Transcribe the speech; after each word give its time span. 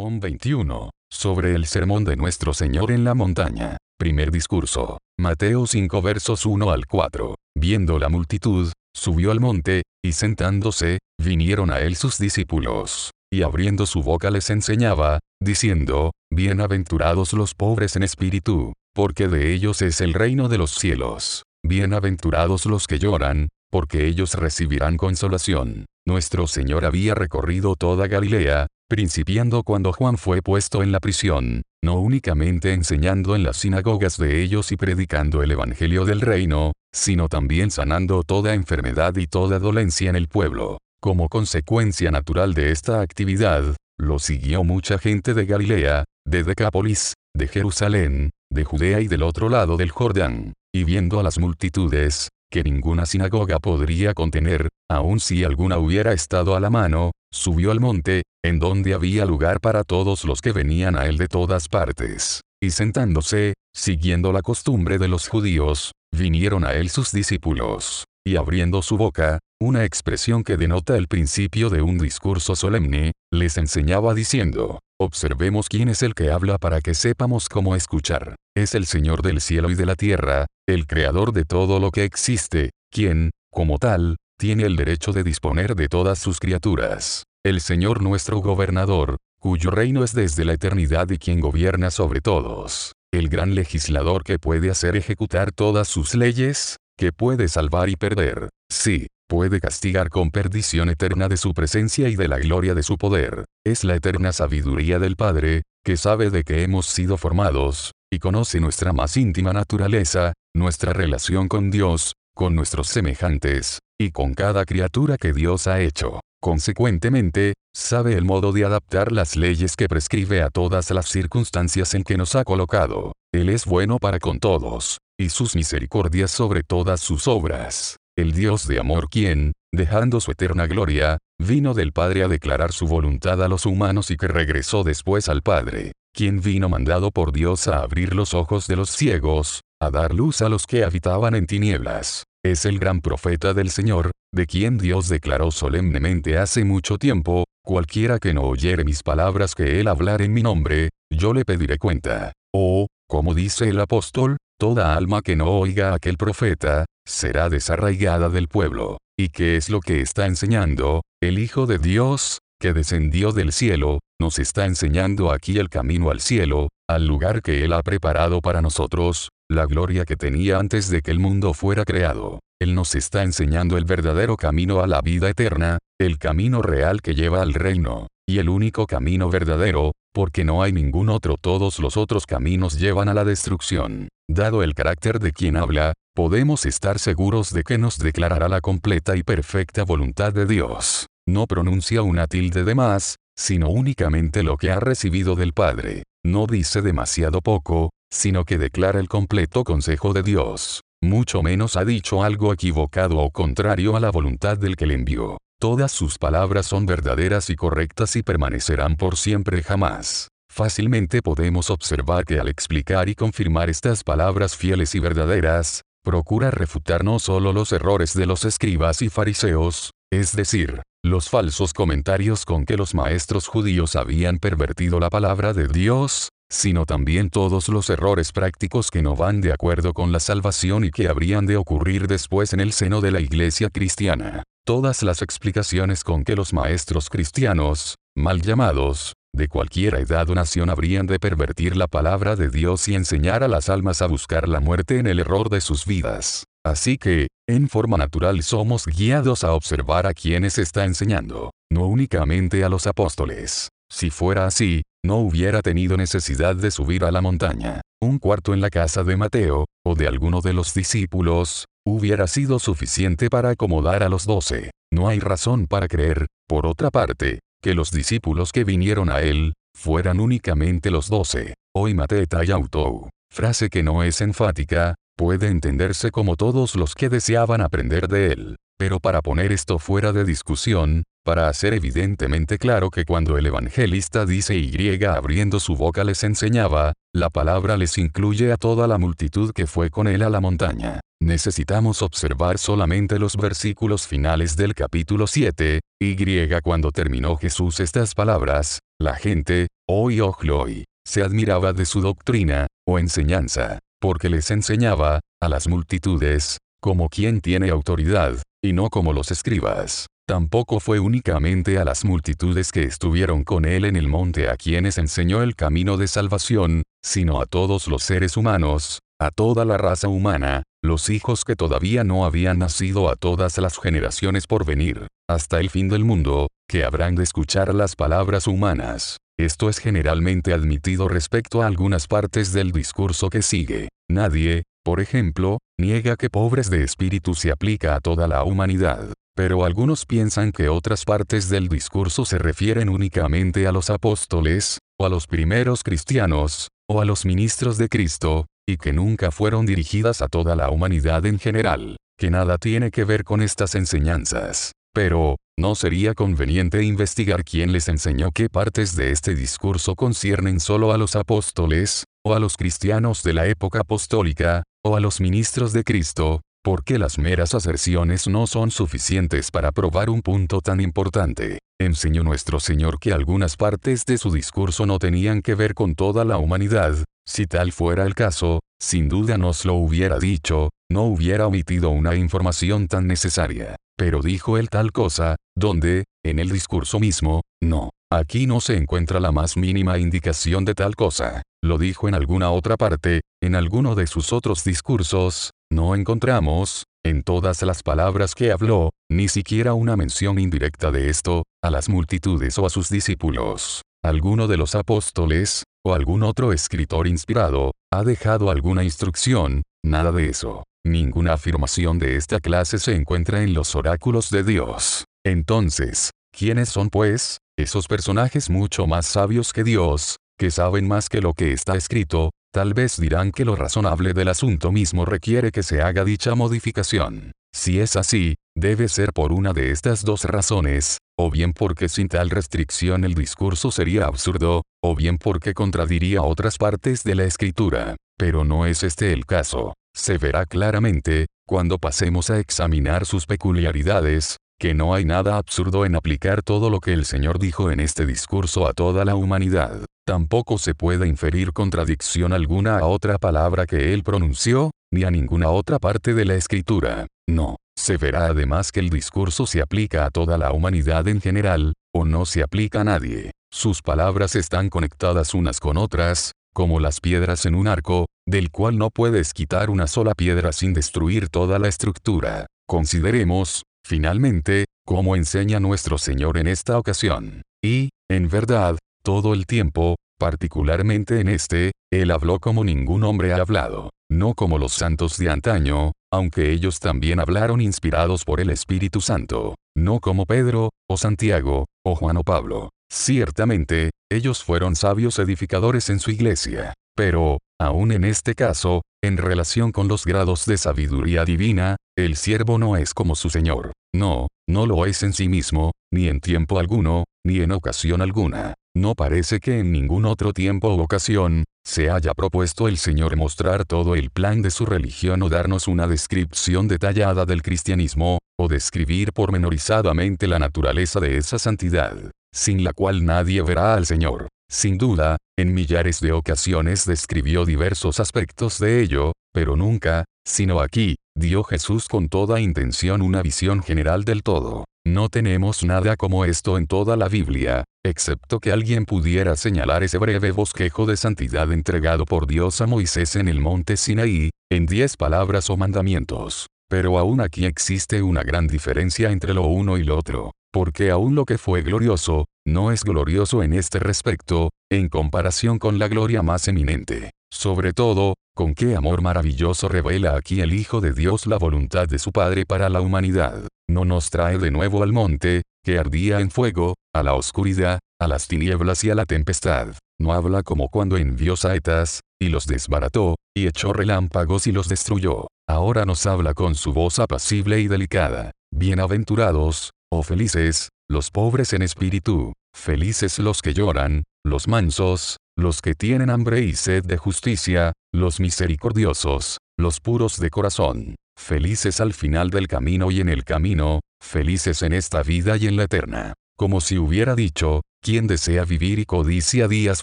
Sermón 0.00 0.20
21. 0.20 0.90
Sobre 1.12 1.54
el 1.54 1.66
sermón 1.66 2.04
de 2.04 2.16
nuestro 2.16 2.54
Señor 2.54 2.90
en 2.90 3.04
la 3.04 3.12
montaña. 3.12 3.76
Primer 3.98 4.30
discurso. 4.30 4.96
Mateo 5.18 5.66
5 5.66 6.00
versos 6.00 6.46
1 6.46 6.70
al 6.70 6.86
4. 6.86 7.34
Viendo 7.54 7.98
la 7.98 8.08
multitud, 8.08 8.72
subió 8.96 9.30
al 9.30 9.40
monte, 9.40 9.82
y 10.02 10.12
sentándose, 10.12 11.00
vinieron 11.22 11.70
a 11.70 11.80
él 11.80 11.96
sus 11.96 12.16
discípulos. 12.16 13.10
Y 13.30 13.42
abriendo 13.42 13.84
su 13.84 14.02
boca 14.02 14.30
les 14.30 14.48
enseñaba, 14.48 15.18
diciendo, 15.38 16.12
Bienaventurados 16.32 17.34
los 17.34 17.54
pobres 17.54 17.94
en 17.96 18.02
espíritu, 18.02 18.72
porque 18.94 19.28
de 19.28 19.52
ellos 19.52 19.82
es 19.82 20.00
el 20.00 20.14
reino 20.14 20.48
de 20.48 20.56
los 20.56 20.70
cielos. 20.70 21.42
Bienaventurados 21.62 22.64
los 22.64 22.86
que 22.86 22.98
lloran, 22.98 23.48
porque 23.70 24.06
ellos 24.06 24.32
recibirán 24.32 24.96
consolación. 24.96 25.84
Nuestro 26.06 26.46
Señor 26.46 26.84
había 26.84 27.14
recorrido 27.14 27.76
toda 27.76 28.08
Galilea, 28.08 28.66
principiando 28.88 29.62
cuando 29.62 29.92
Juan 29.92 30.16
fue 30.16 30.42
puesto 30.42 30.82
en 30.82 30.92
la 30.92 31.00
prisión, 31.00 31.62
no 31.84 32.00
únicamente 32.00 32.72
enseñando 32.72 33.36
en 33.36 33.44
las 33.44 33.58
sinagogas 33.58 34.16
de 34.16 34.42
ellos 34.42 34.72
y 34.72 34.76
predicando 34.76 35.42
el 35.42 35.52
Evangelio 35.52 36.04
del 36.04 36.20
reino, 36.20 36.72
sino 36.92 37.28
también 37.28 37.70
sanando 37.70 38.22
toda 38.22 38.54
enfermedad 38.54 39.16
y 39.16 39.26
toda 39.26 39.58
dolencia 39.58 40.10
en 40.10 40.16
el 40.16 40.28
pueblo. 40.28 40.78
Como 41.00 41.28
consecuencia 41.28 42.10
natural 42.10 42.52
de 42.52 42.72
esta 42.72 43.00
actividad, 43.00 43.76
lo 43.98 44.18
siguió 44.18 44.64
mucha 44.64 44.98
gente 44.98 45.34
de 45.34 45.46
Galilea, 45.46 46.04
de 46.26 46.42
Decápolis, 46.42 47.14
de 47.34 47.48
Jerusalén, 47.48 48.30
de 48.50 48.64
Judea 48.64 49.00
y 49.00 49.08
del 49.08 49.22
otro 49.22 49.48
lado 49.48 49.76
del 49.76 49.90
Jordán, 49.90 50.54
y 50.74 50.84
viendo 50.84 51.20
a 51.20 51.22
las 51.22 51.38
multitudes, 51.38 52.28
que 52.50 52.64
ninguna 52.64 53.06
sinagoga 53.06 53.58
podría 53.58 54.12
contener, 54.12 54.68
aun 54.90 55.20
si 55.20 55.44
alguna 55.44 55.78
hubiera 55.78 56.12
estado 56.12 56.56
a 56.56 56.60
la 56.60 56.68
mano, 56.68 57.12
subió 57.32 57.70
al 57.70 57.80
monte, 57.80 58.22
en 58.44 58.58
donde 58.58 58.94
había 58.94 59.24
lugar 59.24 59.60
para 59.60 59.84
todos 59.84 60.24
los 60.24 60.40
que 60.40 60.52
venían 60.52 60.96
a 60.96 61.06
él 61.06 61.16
de 61.16 61.28
todas 61.28 61.68
partes. 61.68 62.40
Y 62.62 62.70
sentándose, 62.70 63.54
siguiendo 63.74 64.32
la 64.32 64.42
costumbre 64.42 64.98
de 64.98 65.08
los 65.08 65.28
judíos, 65.28 65.92
vinieron 66.14 66.64
a 66.64 66.74
él 66.74 66.90
sus 66.90 67.12
discípulos. 67.12 68.04
Y 68.26 68.36
abriendo 68.36 68.82
su 68.82 68.96
boca, 68.96 69.38
una 69.62 69.84
expresión 69.84 70.44
que 70.44 70.56
denota 70.56 70.96
el 70.96 71.06
principio 71.06 71.70
de 71.70 71.82
un 71.82 71.98
discurso 71.98 72.56
solemne, 72.56 73.12
les 73.32 73.56
enseñaba 73.56 74.12
diciendo, 74.12 74.80
observemos 75.00 75.70
quién 75.70 75.88
es 75.88 76.02
el 76.02 76.14
que 76.14 76.30
habla 76.30 76.58
para 76.58 76.82
que 76.82 76.94
sepamos 76.94 77.48
cómo 77.48 77.74
escuchar. 77.74 78.36
Es 78.54 78.74
el 78.74 78.84
Señor 78.84 79.22
del 79.22 79.40
cielo 79.40 79.70
y 79.70 79.74
de 79.74 79.86
la 79.86 79.94
tierra, 79.94 80.46
el 80.68 80.86
creador 80.86 81.32
de 81.32 81.44
todo 81.44 81.80
lo 81.80 81.90
que 81.90 82.04
existe, 82.04 82.70
quien, 82.92 83.30
como 83.50 83.78
tal, 83.78 84.16
tiene 84.38 84.64
el 84.64 84.76
derecho 84.76 85.12
de 85.12 85.24
disponer 85.24 85.74
de 85.74 85.88
todas 85.88 86.18
sus 86.18 86.38
criaturas. 86.38 87.24
El 87.42 87.62
Señor 87.62 88.02
nuestro 88.02 88.40
gobernador, 88.40 89.16
cuyo 89.40 89.70
reino 89.70 90.04
es 90.04 90.12
desde 90.12 90.44
la 90.44 90.52
eternidad 90.52 91.08
y 91.08 91.16
quien 91.16 91.40
gobierna 91.40 91.90
sobre 91.90 92.20
todos. 92.20 92.92
El 93.10 93.30
gran 93.30 93.54
legislador 93.54 94.22
que 94.22 94.38
puede 94.38 94.70
hacer 94.70 94.96
ejecutar 94.96 95.50
todas 95.50 95.88
sus 95.88 96.14
leyes, 96.14 96.76
que 96.98 97.12
puede 97.12 97.48
salvar 97.48 97.88
y 97.88 97.96
perder. 97.96 98.50
Sí, 98.70 99.06
puede 99.26 99.60
castigar 99.60 100.10
con 100.10 100.30
perdición 100.30 100.90
eterna 100.90 101.28
de 101.28 101.38
su 101.38 101.54
presencia 101.54 102.10
y 102.10 102.16
de 102.16 102.28
la 102.28 102.38
gloria 102.38 102.74
de 102.74 102.82
su 102.82 102.98
poder. 102.98 103.46
Es 103.64 103.84
la 103.84 103.94
eterna 103.94 104.32
sabiduría 104.32 104.98
del 104.98 105.16
Padre, 105.16 105.64
que 105.84 105.98
sabe 105.98 106.30
de 106.30 106.44
que 106.44 106.62
hemos 106.62 106.86
sido 106.86 107.18
formados, 107.18 107.92
y 108.10 108.18
conoce 108.18 108.58
nuestra 108.58 108.94
más 108.94 109.18
íntima 109.18 109.52
naturaleza, 109.52 110.32
nuestra 110.56 110.94
relación 110.94 111.46
con 111.46 111.70
Dios, 111.70 112.14
con 112.34 112.54
nuestros 112.54 112.88
semejantes, 112.88 113.80
y 114.00 114.12
con 114.12 114.32
cada 114.32 114.64
criatura 114.64 115.18
que 115.18 115.34
Dios 115.34 115.66
ha 115.66 115.80
hecho. 115.80 116.20
Consecuentemente, 116.40 117.52
sabe 117.76 118.14
el 118.14 118.24
modo 118.24 118.52
de 118.52 118.64
adaptar 118.64 119.12
las 119.12 119.36
leyes 119.36 119.76
que 119.76 119.88
prescribe 119.88 120.40
a 120.40 120.48
todas 120.48 120.90
las 120.90 121.06
circunstancias 121.06 121.92
en 121.92 122.02
que 122.02 122.16
nos 122.16 122.36
ha 122.36 122.44
colocado. 122.44 123.12
Él 123.30 123.50
es 123.50 123.66
bueno 123.66 123.98
para 123.98 124.20
con 124.20 124.38
todos, 124.38 125.00
y 125.18 125.28
sus 125.28 125.54
misericordias 125.54 126.30
sobre 126.30 126.62
todas 126.62 127.00
sus 127.00 127.28
obras. 127.28 127.96
El 128.16 128.32
Dios 128.32 128.66
de 128.66 128.80
amor 128.80 129.10
quien, 129.10 129.52
dejando 129.70 130.20
su 130.20 130.30
eterna 130.30 130.66
gloria, 130.66 131.18
vino 131.40 131.74
del 131.74 131.92
Padre 131.92 132.22
a 132.22 132.28
declarar 132.28 132.72
su 132.72 132.86
voluntad 132.86 133.42
a 133.42 133.48
los 133.48 133.66
humanos 133.66 134.10
y 134.10 134.16
que 134.16 134.28
regresó 134.28 134.84
después 134.84 135.28
al 135.28 135.42
Padre 135.42 135.92
quien 136.12 136.40
vino 136.40 136.68
mandado 136.68 137.10
por 137.10 137.32
Dios 137.32 137.68
a 137.68 137.82
abrir 137.82 138.14
los 138.14 138.34
ojos 138.34 138.66
de 138.66 138.76
los 138.76 138.90
ciegos, 138.90 139.62
a 139.80 139.90
dar 139.90 140.14
luz 140.14 140.42
a 140.42 140.48
los 140.48 140.66
que 140.66 140.84
habitaban 140.84 141.34
en 141.34 141.46
tinieblas. 141.46 142.24
Es 142.44 142.64
el 142.64 142.78
gran 142.78 143.00
profeta 143.00 143.54
del 143.54 143.70
Señor, 143.70 144.10
de 144.34 144.46
quien 144.46 144.78
Dios 144.78 145.08
declaró 145.08 145.50
solemnemente 145.50 146.38
hace 146.38 146.64
mucho 146.64 146.98
tiempo, 146.98 147.44
cualquiera 147.64 148.18
que 148.18 148.34
no 148.34 148.42
oyere 148.42 148.84
mis 148.84 149.02
palabras 149.02 149.54
que 149.54 149.80
él 149.80 149.88
hablar 149.88 150.22
en 150.22 150.32
mi 150.32 150.42
nombre, 150.42 150.90
yo 151.12 151.32
le 151.32 151.44
pediré 151.44 151.78
cuenta. 151.78 152.32
O, 152.52 152.86
como 153.08 153.34
dice 153.34 153.68
el 153.68 153.80
apóstol, 153.80 154.36
toda 154.58 154.96
alma 154.96 155.22
que 155.22 155.36
no 155.36 155.46
oiga 155.46 155.90
a 155.90 155.94
aquel 155.94 156.16
profeta, 156.16 156.86
será 157.06 157.48
desarraigada 157.48 158.28
del 158.28 158.48
pueblo. 158.48 158.98
¿Y 159.18 159.28
qué 159.28 159.56
es 159.56 159.68
lo 159.68 159.80
que 159.80 160.00
está 160.00 160.26
enseñando? 160.26 161.02
El 161.22 161.38
Hijo 161.38 161.66
de 161.66 161.76
Dios, 161.76 162.38
que 162.58 162.72
descendió 162.72 163.32
del 163.32 163.52
cielo, 163.52 163.98
nos 164.18 164.38
está 164.38 164.64
enseñando 164.64 165.30
aquí 165.30 165.58
el 165.58 165.68
camino 165.68 166.10
al 166.10 166.20
cielo, 166.20 166.70
al 166.88 167.06
lugar 167.06 167.42
que 167.42 167.62
Él 167.62 167.74
ha 167.74 167.82
preparado 167.82 168.40
para 168.40 168.62
nosotros, 168.62 169.28
la 169.50 169.66
gloria 169.66 170.06
que 170.06 170.16
tenía 170.16 170.58
antes 170.58 170.88
de 170.88 171.02
que 171.02 171.10
el 171.10 171.18
mundo 171.18 171.52
fuera 171.52 171.84
creado. 171.84 172.40
Él 172.58 172.74
nos 172.74 172.94
está 172.94 173.22
enseñando 173.22 173.76
el 173.76 173.84
verdadero 173.84 174.38
camino 174.38 174.80
a 174.80 174.86
la 174.86 175.02
vida 175.02 175.28
eterna, 175.28 175.76
el 176.00 176.16
camino 176.16 176.62
real 176.62 177.02
que 177.02 177.14
lleva 177.14 177.42
al 177.42 177.52
reino, 177.52 178.06
y 178.26 178.38
el 178.38 178.48
único 178.48 178.86
camino 178.86 179.28
verdadero, 179.28 179.92
porque 180.14 180.42
no 180.42 180.62
hay 180.62 180.72
ningún 180.72 181.10
otro, 181.10 181.36
todos 181.38 181.80
los 181.80 181.98
otros 181.98 182.24
caminos 182.24 182.78
llevan 182.78 183.10
a 183.10 183.14
la 183.14 183.26
destrucción. 183.26 184.08
Dado 184.26 184.62
el 184.62 184.74
carácter 184.74 185.20
de 185.20 185.32
quien 185.32 185.58
habla, 185.58 185.92
podemos 186.14 186.64
estar 186.64 186.98
seguros 186.98 187.52
de 187.52 187.62
que 187.62 187.76
nos 187.76 187.98
declarará 187.98 188.48
la 188.48 188.62
completa 188.62 189.16
y 189.16 189.22
perfecta 189.22 189.84
voluntad 189.84 190.32
de 190.32 190.46
Dios. 190.46 191.09
No 191.30 191.46
pronuncia 191.46 192.02
una 192.02 192.26
tilde 192.26 192.64
de 192.64 192.74
más, 192.74 193.14
sino 193.38 193.68
únicamente 193.68 194.42
lo 194.42 194.56
que 194.56 194.72
ha 194.72 194.80
recibido 194.80 195.36
del 195.36 195.52
Padre. 195.52 196.02
No 196.26 196.48
dice 196.48 196.82
demasiado 196.82 197.40
poco, 197.40 197.90
sino 198.12 198.44
que 198.44 198.58
declara 198.58 198.98
el 198.98 199.08
completo 199.08 199.62
consejo 199.62 200.12
de 200.12 200.24
Dios. 200.24 200.80
Mucho 201.00 201.44
menos 201.44 201.76
ha 201.76 201.84
dicho 201.84 202.24
algo 202.24 202.52
equivocado 202.52 203.18
o 203.18 203.30
contrario 203.30 203.94
a 203.94 204.00
la 204.00 204.10
voluntad 204.10 204.58
del 204.58 204.74
que 204.74 204.86
le 204.86 204.94
envió. 204.94 205.38
Todas 205.60 205.92
sus 205.92 206.18
palabras 206.18 206.66
son 206.66 206.84
verdaderas 206.84 207.48
y 207.48 207.54
correctas 207.54 208.16
y 208.16 208.24
permanecerán 208.24 208.96
por 208.96 209.16
siempre 209.16 209.62
jamás. 209.62 210.30
Fácilmente 210.52 211.22
podemos 211.22 211.70
observar 211.70 212.24
que 212.24 212.40
al 212.40 212.48
explicar 212.48 213.08
y 213.08 213.14
confirmar 213.14 213.70
estas 213.70 214.02
palabras 214.02 214.56
fieles 214.56 214.96
y 214.96 214.98
verdaderas, 214.98 215.82
procura 216.02 216.50
refutar 216.50 217.04
no 217.04 217.20
solo 217.20 217.52
los 217.52 217.70
errores 217.70 218.14
de 218.14 218.26
los 218.26 218.44
escribas 218.44 219.00
y 219.00 219.10
fariseos, 219.10 219.92
es 220.10 220.34
decir, 220.34 220.82
los 221.02 221.30
falsos 221.30 221.72
comentarios 221.72 222.44
con 222.44 222.66
que 222.66 222.76
los 222.76 222.94
maestros 222.94 223.48
judíos 223.48 223.96
habían 223.96 224.38
pervertido 224.38 225.00
la 225.00 225.08
palabra 225.08 225.54
de 225.54 225.66
Dios, 225.66 226.28
sino 226.50 226.84
también 226.84 227.30
todos 227.30 227.68
los 227.68 227.88
errores 227.88 228.32
prácticos 228.32 228.90
que 228.90 229.00
no 229.00 229.16
van 229.16 229.40
de 229.40 229.52
acuerdo 229.52 229.94
con 229.94 230.12
la 230.12 230.20
salvación 230.20 230.84
y 230.84 230.90
que 230.90 231.08
habrían 231.08 231.46
de 231.46 231.56
ocurrir 231.56 232.06
después 232.06 232.52
en 232.52 232.60
el 232.60 232.72
seno 232.72 233.00
de 233.00 233.12
la 233.12 233.20
iglesia 233.20 233.70
cristiana. 233.70 234.42
Todas 234.66 235.02
las 235.02 235.22
explicaciones 235.22 236.04
con 236.04 236.22
que 236.22 236.36
los 236.36 236.52
maestros 236.52 237.08
cristianos, 237.08 237.96
mal 238.14 238.42
llamados, 238.42 239.14
de 239.32 239.48
cualquier 239.48 239.94
edad 239.94 240.28
o 240.28 240.34
nación 240.34 240.70
habrían 240.70 241.06
de 241.06 241.18
pervertir 241.18 241.76
la 241.76 241.86
palabra 241.86 242.36
de 242.36 242.50
Dios 242.50 242.88
y 242.88 242.94
enseñar 242.94 243.42
a 243.42 243.48
las 243.48 243.68
almas 243.68 244.02
a 244.02 244.06
buscar 244.06 244.48
la 244.48 244.60
muerte 244.60 244.98
en 244.98 245.06
el 245.06 245.20
error 245.20 245.48
de 245.48 245.60
sus 245.60 245.86
vidas. 245.86 246.44
Así 246.64 246.98
que, 246.98 247.28
en 247.48 247.68
forma 247.68 247.96
natural 247.96 248.42
somos 248.42 248.86
guiados 248.86 249.44
a 249.44 249.54
observar 249.54 250.06
a 250.06 250.14
quienes 250.14 250.58
está 250.58 250.84
enseñando, 250.84 251.50
no 251.70 251.86
únicamente 251.86 252.64
a 252.64 252.68
los 252.68 252.86
apóstoles. 252.86 253.70
Si 253.90 254.10
fuera 254.10 254.46
así, 254.46 254.82
no 255.04 255.16
hubiera 255.16 255.62
tenido 255.62 255.96
necesidad 255.96 256.54
de 256.54 256.70
subir 256.70 257.04
a 257.04 257.10
la 257.10 257.22
montaña. 257.22 257.80
Un 258.00 258.18
cuarto 258.18 258.54
en 258.54 258.60
la 258.60 258.70
casa 258.70 259.02
de 259.02 259.16
Mateo, 259.16 259.66
o 259.84 259.94
de 259.94 260.06
alguno 260.06 260.40
de 260.42 260.52
los 260.52 260.74
discípulos, 260.74 261.66
hubiera 261.86 262.26
sido 262.26 262.58
suficiente 262.58 263.30
para 263.30 263.50
acomodar 263.50 264.02
a 264.02 264.08
los 264.08 264.26
doce. 264.26 264.70
No 264.92 265.08
hay 265.08 265.18
razón 265.18 265.66
para 265.66 265.88
creer, 265.88 266.26
por 266.46 266.66
otra 266.66 266.90
parte, 266.90 267.40
que 267.62 267.74
los 267.74 267.90
discípulos 267.90 268.52
que 268.52 268.64
vinieron 268.64 269.10
a 269.10 269.20
él, 269.20 269.54
fueran 269.74 270.20
únicamente 270.20 270.90
los 270.90 271.08
doce. 271.08 271.54
Hoy 271.74 271.94
Mateta 271.94 272.44
y 272.44 272.50
auto. 272.50 273.10
Frase 273.32 273.70
que 273.70 273.82
no 273.82 274.02
es 274.02 274.20
enfática, 274.20 274.96
puede 275.20 275.48
entenderse 275.48 276.10
como 276.10 276.34
todos 276.34 276.76
los 276.76 276.94
que 276.94 277.10
deseaban 277.10 277.60
aprender 277.60 278.08
de 278.08 278.32
él. 278.32 278.56
Pero 278.78 279.00
para 279.00 279.20
poner 279.20 279.52
esto 279.52 279.78
fuera 279.78 280.14
de 280.14 280.24
discusión, 280.24 281.04
para 281.26 281.48
hacer 281.48 281.74
evidentemente 281.74 282.56
claro 282.56 282.88
que 282.88 283.04
cuando 283.04 283.36
el 283.36 283.44
evangelista 283.44 284.24
dice 284.24 284.56
Y 284.56 285.04
abriendo 285.04 285.60
su 285.60 285.76
boca 285.76 286.04
les 286.04 286.24
enseñaba, 286.24 286.94
la 287.14 287.28
palabra 287.28 287.76
les 287.76 287.98
incluye 287.98 288.50
a 288.50 288.56
toda 288.56 288.86
la 288.86 288.96
multitud 288.96 289.52
que 289.52 289.66
fue 289.66 289.90
con 289.90 290.08
él 290.08 290.22
a 290.22 290.30
la 290.30 290.40
montaña. 290.40 291.00
necesitamos 291.22 292.00
observar 292.00 292.56
solamente 292.56 293.18
los 293.18 293.36
versículos 293.36 294.06
finales 294.06 294.56
del 294.56 294.74
capítulo 294.74 295.26
7, 295.26 295.80
y 296.00 296.16
cuando 296.62 296.92
terminó 296.92 297.36
Jesús 297.36 297.78
estas 297.80 298.14
palabras, 298.14 298.78
la 298.98 299.16
gente, 299.16 299.66
hoy 299.86 300.20
ojloi, 300.20 300.84
se 301.06 301.22
admiraba 301.22 301.74
de 301.74 301.84
su 301.84 302.00
doctrina, 302.00 302.68
o 302.88 302.98
enseñanza, 302.98 303.80
porque 304.00 304.28
les 304.28 304.50
enseñaba, 304.50 305.20
a 305.40 305.48
las 305.48 305.68
multitudes, 305.68 306.58
como 306.80 307.08
quien 307.08 307.40
tiene 307.40 307.70
autoridad, 307.70 308.42
y 308.62 308.72
no 308.72 308.88
como 308.88 309.12
los 309.12 309.30
escribas. 309.30 310.06
Tampoco 310.26 310.80
fue 310.80 311.00
únicamente 311.00 311.78
a 311.78 311.84
las 311.84 312.04
multitudes 312.04 312.70
que 312.72 312.84
estuvieron 312.84 313.42
con 313.42 313.64
él 313.64 313.84
en 313.84 313.96
el 313.96 314.08
monte 314.08 314.48
a 314.48 314.56
quienes 314.56 314.96
enseñó 314.96 315.42
el 315.42 315.56
camino 315.56 315.96
de 315.96 316.06
salvación, 316.06 316.82
sino 317.04 317.40
a 317.40 317.46
todos 317.46 317.88
los 317.88 318.04
seres 318.04 318.36
humanos, 318.36 319.00
a 319.20 319.30
toda 319.30 319.64
la 319.64 319.76
raza 319.76 320.08
humana, 320.08 320.62
los 320.82 321.10
hijos 321.10 321.44
que 321.44 321.56
todavía 321.56 322.04
no 322.04 322.24
habían 322.24 322.60
nacido 322.60 323.10
a 323.10 323.16
todas 323.16 323.58
las 323.58 323.78
generaciones 323.78 324.46
por 324.46 324.64
venir, 324.64 325.08
hasta 325.28 325.60
el 325.60 325.68
fin 325.68 325.88
del 325.88 326.04
mundo, 326.04 326.48
que 326.68 326.84
habrán 326.84 327.16
de 327.16 327.24
escuchar 327.24 327.74
las 327.74 327.96
palabras 327.96 328.46
humanas. 328.46 329.18
Esto 329.40 329.70
es 329.70 329.78
generalmente 329.78 330.52
admitido 330.52 331.08
respecto 331.08 331.62
a 331.62 331.66
algunas 331.66 332.06
partes 332.06 332.52
del 332.52 332.72
discurso 332.72 333.30
que 333.30 333.40
sigue. 333.40 333.88
Nadie, 334.06 334.64
por 334.84 335.00
ejemplo, 335.00 335.60
niega 335.78 336.16
que 336.16 336.28
pobres 336.28 336.68
de 336.68 336.84
espíritu 336.84 337.34
se 337.34 337.50
aplica 337.50 337.94
a 337.94 338.00
toda 338.00 338.28
la 338.28 338.44
humanidad. 338.44 339.14
Pero 339.34 339.64
algunos 339.64 340.04
piensan 340.04 340.52
que 340.52 340.68
otras 340.68 341.06
partes 341.06 341.48
del 341.48 341.68
discurso 341.68 342.26
se 342.26 342.36
refieren 342.36 342.90
únicamente 342.90 343.66
a 343.66 343.72
los 343.72 343.88
apóstoles, 343.88 344.76
o 345.00 345.06
a 345.06 345.08
los 345.08 345.26
primeros 345.26 345.84
cristianos, 345.84 346.68
o 346.86 347.00
a 347.00 347.06
los 347.06 347.24
ministros 347.24 347.78
de 347.78 347.88
Cristo, 347.88 348.44
y 348.68 348.76
que 348.76 348.92
nunca 348.92 349.30
fueron 349.30 349.64
dirigidas 349.64 350.20
a 350.20 350.28
toda 350.28 350.54
la 350.54 350.68
humanidad 350.68 351.24
en 351.24 351.38
general, 351.38 351.96
que 352.18 352.30
nada 352.30 352.58
tiene 352.58 352.90
que 352.90 353.04
ver 353.04 353.24
con 353.24 353.40
estas 353.40 353.74
enseñanzas. 353.74 354.72
Pero, 354.92 355.36
¿no 355.60 355.74
sería 355.74 356.14
conveniente 356.14 356.82
investigar 356.82 357.44
quién 357.44 357.70
les 357.70 357.88
enseñó 357.88 358.32
qué 358.32 358.48
partes 358.48 358.96
de 358.96 359.12
este 359.12 359.34
discurso 359.34 359.94
conciernen 359.94 360.58
solo 360.58 360.92
a 360.92 360.98
los 360.98 361.16
apóstoles, 361.16 362.04
o 362.24 362.34
a 362.34 362.40
los 362.40 362.56
cristianos 362.56 363.22
de 363.22 363.34
la 363.34 363.46
época 363.46 363.80
apostólica, 363.80 364.62
o 364.82 364.96
a 364.96 365.00
los 365.00 365.20
ministros 365.20 365.74
de 365.74 365.84
Cristo, 365.84 366.40
porque 366.64 366.98
las 366.98 367.18
meras 367.18 367.54
aserciones 367.54 368.26
no 368.26 368.46
son 368.46 368.70
suficientes 368.70 369.50
para 369.50 369.70
probar 369.70 370.08
un 370.08 370.22
punto 370.22 370.62
tan 370.62 370.80
importante. 370.80 371.58
Enseñó 371.78 372.22
nuestro 372.24 372.58
Señor 372.58 372.98
que 372.98 373.12
algunas 373.12 373.56
partes 373.56 374.06
de 374.06 374.16
su 374.16 374.32
discurso 374.32 374.86
no 374.86 374.98
tenían 374.98 375.42
que 375.42 375.54
ver 375.54 375.74
con 375.74 375.94
toda 375.94 376.24
la 376.24 376.38
humanidad, 376.38 376.96
si 377.26 377.46
tal 377.46 377.72
fuera 377.72 378.06
el 378.06 378.14
caso, 378.14 378.60
sin 378.80 379.08
duda 379.08 379.36
nos 379.36 379.66
lo 379.66 379.74
hubiera 379.74 380.18
dicho, 380.18 380.70
no 380.90 381.04
hubiera 381.04 381.46
omitido 381.46 381.90
una 381.90 382.16
información 382.16 382.88
tan 382.88 383.06
necesaria. 383.06 383.76
Pero 384.00 384.22
dijo 384.22 384.56
él 384.56 384.70
tal 384.70 384.92
cosa, 384.92 385.36
donde, 385.54 386.04
en 386.24 386.38
el 386.38 386.48
discurso 386.48 386.98
mismo, 386.98 387.42
no. 387.62 387.90
Aquí 388.10 388.46
no 388.46 388.62
se 388.62 388.78
encuentra 388.78 389.20
la 389.20 389.30
más 389.30 389.58
mínima 389.58 389.98
indicación 389.98 390.64
de 390.64 390.74
tal 390.74 390.96
cosa. 390.96 391.42
Lo 391.62 391.76
dijo 391.76 392.08
en 392.08 392.14
alguna 392.14 392.50
otra 392.50 392.78
parte, 392.78 393.20
en 393.42 393.54
alguno 393.54 393.94
de 393.94 394.06
sus 394.06 394.32
otros 394.32 394.64
discursos, 394.64 395.50
no 395.70 395.94
encontramos, 395.94 396.84
en 397.04 397.22
todas 397.22 397.60
las 397.60 397.82
palabras 397.82 398.34
que 398.34 398.52
habló, 398.52 398.88
ni 399.10 399.28
siquiera 399.28 399.74
una 399.74 399.96
mención 399.96 400.38
indirecta 400.38 400.90
de 400.90 401.10
esto, 401.10 401.42
a 401.62 401.70
las 401.70 401.90
multitudes 401.90 402.58
o 402.58 402.64
a 402.64 402.70
sus 402.70 402.88
discípulos. 402.88 403.82
Alguno 404.02 404.48
de 404.48 404.56
los 404.56 404.74
apóstoles, 404.74 405.64
o 405.84 405.92
algún 405.92 406.22
otro 406.22 406.54
escritor 406.54 407.06
inspirado, 407.06 407.72
ha 407.92 408.02
dejado 408.02 408.50
alguna 408.50 408.82
instrucción, 408.82 409.60
nada 409.84 410.10
de 410.10 410.30
eso. 410.30 410.64
Ninguna 410.84 411.34
afirmación 411.34 411.98
de 411.98 412.16
esta 412.16 412.40
clase 412.40 412.78
se 412.78 412.94
encuentra 412.94 413.42
en 413.42 413.54
los 413.54 413.74
oráculos 413.74 414.30
de 414.30 414.44
Dios. 414.44 415.04
Entonces, 415.24 416.10
¿quiénes 416.36 416.68
son 416.68 416.88
pues? 416.88 417.38
Esos 417.58 417.86
personajes 417.86 418.48
mucho 418.48 418.86
más 418.86 419.06
sabios 419.06 419.52
que 419.52 419.64
Dios, 419.64 420.16
que 420.38 420.50
saben 420.50 420.88
más 420.88 421.08
que 421.08 421.20
lo 421.20 421.34
que 421.34 421.52
está 421.52 421.76
escrito, 421.76 422.30
Tal 422.52 422.74
vez 422.74 422.96
dirán 422.96 423.30
que 423.30 423.44
lo 423.44 423.54
razonable 423.54 424.12
del 424.12 424.26
asunto 424.26 424.72
mismo 424.72 425.04
requiere 425.04 425.52
que 425.52 425.62
se 425.62 425.82
haga 425.82 426.04
dicha 426.04 426.34
modificación. 426.34 427.30
Si 427.54 427.78
es 427.78 427.94
así, 427.94 428.34
debe 428.56 428.88
ser 428.88 429.12
por 429.12 429.32
una 429.32 429.52
de 429.52 429.70
estas 429.70 430.04
dos 430.04 430.24
razones, 430.24 430.98
o 431.16 431.30
bien 431.30 431.52
porque 431.52 431.88
sin 431.88 432.08
tal 432.08 432.28
restricción 432.28 433.04
el 433.04 433.14
discurso 433.14 433.70
sería 433.70 434.06
absurdo, 434.06 434.62
o 434.82 434.96
bien 434.96 435.18
porque 435.18 435.54
contradiría 435.54 436.22
otras 436.22 436.58
partes 436.58 437.04
de 437.04 437.14
la 437.14 437.24
escritura. 437.24 437.94
Pero 438.18 438.44
no 438.44 438.66
es 438.66 438.82
este 438.82 439.12
el 439.12 439.26
caso. 439.26 439.74
Se 439.94 440.18
verá 440.18 440.46
claramente, 440.46 441.26
cuando 441.46 441.78
pasemos 441.78 442.30
a 442.30 442.38
examinar 442.38 443.06
sus 443.06 443.26
peculiaridades, 443.26 444.36
que 444.58 444.74
no 444.74 444.94
hay 444.94 445.04
nada 445.04 445.36
absurdo 445.38 445.86
en 445.86 445.96
aplicar 445.96 446.42
todo 446.42 446.68
lo 446.70 446.80
que 446.80 446.92
el 446.92 447.06
Señor 447.06 447.38
dijo 447.38 447.70
en 447.70 447.80
este 447.80 448.04
discurso 448.04 448.68
a 448.68 448.72
toda 448.74 449.04
la 449.04 449.14
humanidad. 449.14 449.84
Tampoco 450.06 450.58
se 450.58 450.74
puede 450.74 451.08
inferir 451.08 451.52
contradicción 451.52 452.32
alguna 452.32 452.78
a 452.78 452.86
otra 452.86 453.18
palabra 453.18 453.66
que 453.66 453.94
él 453.94 454.02
pronunció, 454.02 454.70
ni 454.92 455.04
a 455.04 455.10
ninguna 455.10 455.48
otra 455.50 455.78
parte 455.78 456.14
de 456.14 456.24
la 456.24 456.34
escritura. 456.34 457.06
No. 457.28 457.56
Se 457.76 457.96
verá 457.96 458.26
además 458.26 458.72
que 458.72 458.80
el 458.80 458.90
discurso 458.90 459.46
se 459.46 459.62
aplica 459.62 460.04
a 460.04 460.10
toda 460.10 460.36
la 460.36 460.52
humanidad 460.52 461.08
en 461.08 461.22
general, 461.22 461.72
o 461.94 462.04
no 462.04 462.26
se 462.26 462.42
aplica 462.42 462.82
a 462.82 462.84
nadie. 462.84 463.30
Sus 463.50 463.80
palabras 463.80 464.36
están 464.36 464.68
conectadas 464.68 465.32
unas 465.32 465.60
con 465.60 465.78
otras, 465.78 466.32
como 466.52 466.80
las 466.80 467.00
piedras 467.00 467.46
en 467.46 467.54
un 467.54 467.68
arco, 467.68 468.06
del 468.30 468.50
cual 468.50 468.78
no 468.78 468.90
puedes 468.90 469.34
quitar 469.34 469.70
una 469.70 469.86
sola 469.86 470.14
piedra 470.14 470.52
sin 470.52 470.72
destruir 470.72 471.28
toda 471.28 471.58
la 471.58 471.68
estructura. 471.68 472.46
Consideremos, 472.66 473.64
Finalmente, 473.84 474.66
como 474.86 475.16
enseña 475.16 475.60
nuestro 475.60 475.98
Señor 475.98 476.38
en 476.38 476.46
esta 476.46 476.78
ocasión. 476.78 477.42
Y, 477.62 477.90
en 478.08 478.28
verdad, 478.28 478.78
todo 479.02 479.34
el 479.34 479.46
tiempo, 479.46 479.96
particularmente 480.18 481.20
en 481.20 481.28
este, 481.28 481.72
Él 481.92 482.10
habló 482.10 482.38
como 482.38 482.64
ningún 482.64 483.04
hombre 483.04 483.32
ha 483.32 483.36
hablado, 483.36 483.90
no 484.10 484.34
como 484.34 484.58
los 484.58 484.72
santos 484.72 485.16
de 485.18 485.30
antaño, 485.30 485.92
aunque 486.12 486.52
ellos 486.52 486.80
también 486.80 487.20
hablaron 487.20 487.60
inspirados 487.60 488.24
por 488.24 488.40
el 488.40 488.50
Espíritu 488.50 489.00
Santo, 489.00 489.54
no 489.76 490.00
como 490.00 490.26
Pedro, 490.26 490.70
o 490.88 490.96
Santiago, 490.96 491.66
o 491.84 491.96
Juan 491.96 492.16
o 492.16 492.22
Pablo. 492.22 492.70
Ciertamente, 492.92 493.90
ellos 494.10 494.42
fueron 494.42 494.74
sabios 494.76 495.18
edificadores 495.18 495.90
en 495.90 496.00
su 496.00 496.10
iglesia. 496.10 496.74
Pero, 497.00 497.38
aún 497.58 497.92
en 497.92 498.04
este 498.04 498.34
caso, 498.34 498.82
en 499.02 499.16
relación 499.16 499.72
con 499.72 499.88
los 499.88 500.04
grados 500.04 500.44
de 500.44 500.58
sabiduría 500.58 501.24
divina, 501.24 501.76
el 501.96 502.14
siervo 502.14 502.58
no 502.58 502.76
es 502.76 502.92
como 502.92 503.14
su 503.14 503.30
Señor. 503.30 503.72
No, 503.94 504.28
no 504.46 504.66
lo 504.66 504.84
es 504.84 505.02
en 505.02 505.14
sí 505.14 505.26
mismo, 505.26 505.72
ni 505.90 506.08
en 506.08 506.20
tiempo 506.20 506.58
alguno, 506.58 507.04
ni 507.24 507.40
en 507.40 507.52
ocasión 507.52 508.02
alguna. 508.02 508.52
No 508.76 508.94
parece 508.94 509.40
que 509.40 509.60
en 509.60 509.72
ningún 509.72 510.04
otro 510.04 510.34
tiempo 510.34 510.68
o 510.68 510.82
ocasión, 510.82 511.44
se 511.66 511.88
haya 511.88 512.12
propuesto 512.12 512.68
el 512.68 512.76
Señor 512.76 513.16
mostrar 513.16 513.64
todo 513.64 513.94
el 513.94 514.10
plan 514.10 514.42
de 514.42 514.50
su 514.50 514.66
religión 514.66 515.22
o 515.22 515.30
darnos 515.30 515.68
una 515.68 515.86
descripción 515.86 516.68
detallada 516.68 517.24
del 517.24 517.40
cristianismo, 517.40 518.18
o 518.38 518.46
describir 518.46 519.14
pormenorizadamente 519.14 520.26
la 520.26 520.38
naturaleza 520.38 521.00
de 521.00 521.16
esa 521.16 521.38
santidad, 521.38 521.96
sin 522.30 522.62
la 522.62 522.74
cual 522.74 523.06
nadie 523.06 523.40
verá 523.40 523.72
al 523.72 523.86
Señor. 523.86 524.28
Sin 524.52 524.78
duda, 524.78 525.16
en 525.38 525.54
millares 525.54 526.00
de 526.00 526.10
ocasiones 526.10 526.84
describió 526.84 527.44
diversos 527.44 528.00
aspectos 528.00 528.58
de 528.58 528.82
ello, 528.82 529.12
pero 529.32 529.54
nunca, 529.54 530.04
sino 530.26 530.60
aquí, 530.60 530.96
dio 531.16 531.44
Jesús 531.44 531.86
con 531.86 532.08
toda 532.08 532.40
intención 532.40 533.00
una 533.00 533.22
visión 533.22 533.62
general 533.62 534.04
del 534.04 534.24
todo. 534.24 534.64
No 534.84 535.08
tenemos 535.08 535.62
nada 535.62 535.94
como 535.94 536.24
esto 536.24 536.58
en 536.58 536.66
toda 536.66 536.96
la 536.96 537.08
Biblia, 537.08 537.62
excepto 537.86 538.40
que 538.40 538.50
alguien 538.50 538.86
pudiera 538.86 539.36
señalar 539.36 539.84
ese 539.84 539.98
breve 539.98 540.32
bosquejo 540.32 540.84
de 540.84 540.96
santidad 540.96 541.52
entregado 541.52 542.04
por 542.04 542.26
Dios 542.26 542.60
a 542.60 542.66
Moisés 542.66 543.14
en 543.14 543.28
el 543.28 543.40
monte 543.40 543.76
Sinaí, 543.76 544.30
en 544.50 544.66
diez 544.66 544.96
palabras 544.96 545.48
o 545.48 545.56
mandamientos. 545.56 546.48
Pero 546.68 546.98
aún 546.98 547.20
aquí 547.20 547.46
existe 547.46 548.02
una 548.02 548.24
gran 548.24 548.48
diferencia 548.48 549.12
entre 549.12 549.32
lo 549.32 549.46
uno 549.46 549.78
y 549.78 549.84
lo 549.84 549.96
otro, 549.96 550.32
porque 550.52 550.90
aún 550.90 551.14
lo 551.14 551.24
que 551.24 551.38
fue 551.38 551.62
glorioso, 551.62 552.26
no 552.46 552.72
es 552.72 552.84
glorioso 552.84 553.42
en 553.42 553.52
este 553.52 553.78
respecto, 553.78 554.50
en 554.70 554.88
comparación 554.88 555.58
con 555.58 555.78
la 555.78 555.88
gloria 555.88 556.22
más 556.22 556.48
eminente. 556.48 557.10
Sobre 557.32 557.72
todo, 557.72 558.14
con 558.34 558.54
qué 558.54 558.74
amor 558.74 559.02
maravilloso 559.02 559.68
revela 559.68 560.16
aquí 560.16 560.40
el 560.40 560.52
Hijo 560.52 560.80
de 560.80 560.92
Dios 560.92 561.26
la 561.26 561.36
voluntad 561.36 561.86
de 561.86 561.98
su 561.98 562.12
Padre 562.12 562.46
para 562.46 562.68
la 562.68 562.80
humanidad. 562.80 563.46
No 563.68 563.84
nos 563.84 564.10
trae 564.10 564.38
de 564.38 564.50
nuevo 564.50 564.82
al 564.82 564.92
monte, 564.92 565.42
que 565.64 565.78
ardía 565.78 566.20
en 566.20 566.30
fuego, 566.30 566.74
a 566.94 567.02
la 567.02 567.14
oscuridad, 567.14 567.78
a 568.00 568.08
las 568.08 568.26
tinieblas 568.26 568.82
y 568.84 568.90
a 568.90 568.94
la 568.94 569.04
tempestad. 569.04 569.74
No 570.00 570.12
habla 570.12 570.42
como 570.42 570.70
cuando 570.70 570.96
envió 570.96 571.36
saetas, 571.36 572.00
y 572.20 572.30
los 572.30 572.46
desbarató, 572.46 573.16
y 573.36 573.46
echó 573.46 573.72
relámpagos 573.72 574.46
y 574.46 574.52
los 574.52 574.68
destruyó. 574.68 575.28
Ahora 575.48 575.84
nos 575.84 576.06
habla 576.06 576.34
con 576.34 576.54
su 576.54 576.72
voz 576.72 576.98
apacible 576.98 577.60
y 577.60 577.68
delicada. 577.68 578.32
Bienaventurados, 578.52 579.72
oh 579.92 580.02
felices, 580.02 580.70
los 580.90 581.12
pobres 581.12 581.52
en 581.52 581.62
espíritu, 581.62 582.32
felices 582.52 583.20
los 583.20 583.42
que 583.42 583.54
lloran, 583.54 584.02
los 584.26 584.48
mansos, 584.48 585.18
los 585.38 585.62
que 585.62 585.76
tienen 585.76 586.10
hambre 586.10 586.40
y 586.40 586.54
sed 586.54 586.84
de 586.84 586.96
justicia, 586.96 587.72
los 587.94 588.18
misericordiosos, 588.18 589.38
los 589.56 589.78
puros 589.78 590.18
de 590.18 590.30
corazón. 590.30 590.96
felices 591.16 591.80
al 591.80 591.92
final 591.92 592.30
del 592.30 592.48
camino 592.48 592.90
y 592.90 593.00
en 593.00 593.08
el 593.08 593.24
camino, 593.24 593.80
felices 594.02 594.62
en 594.62 594.72
esta 594.72 595.02
vida 595.04 595.36
y 595.36 595.46
en 595.46 595.56
la 595.56 595.64
eterna. 595.64 596.14
Como 596.36 596.60
si 596.60 596.76
hubiera 596.76 597.14
dicho, 597.14 597.60
quien 597.84 598.08
desea 598.08 598.44
vivir 598.44 598.80
y 598.80 598.84
codicia 598.84 599.46
días 599.46 599.82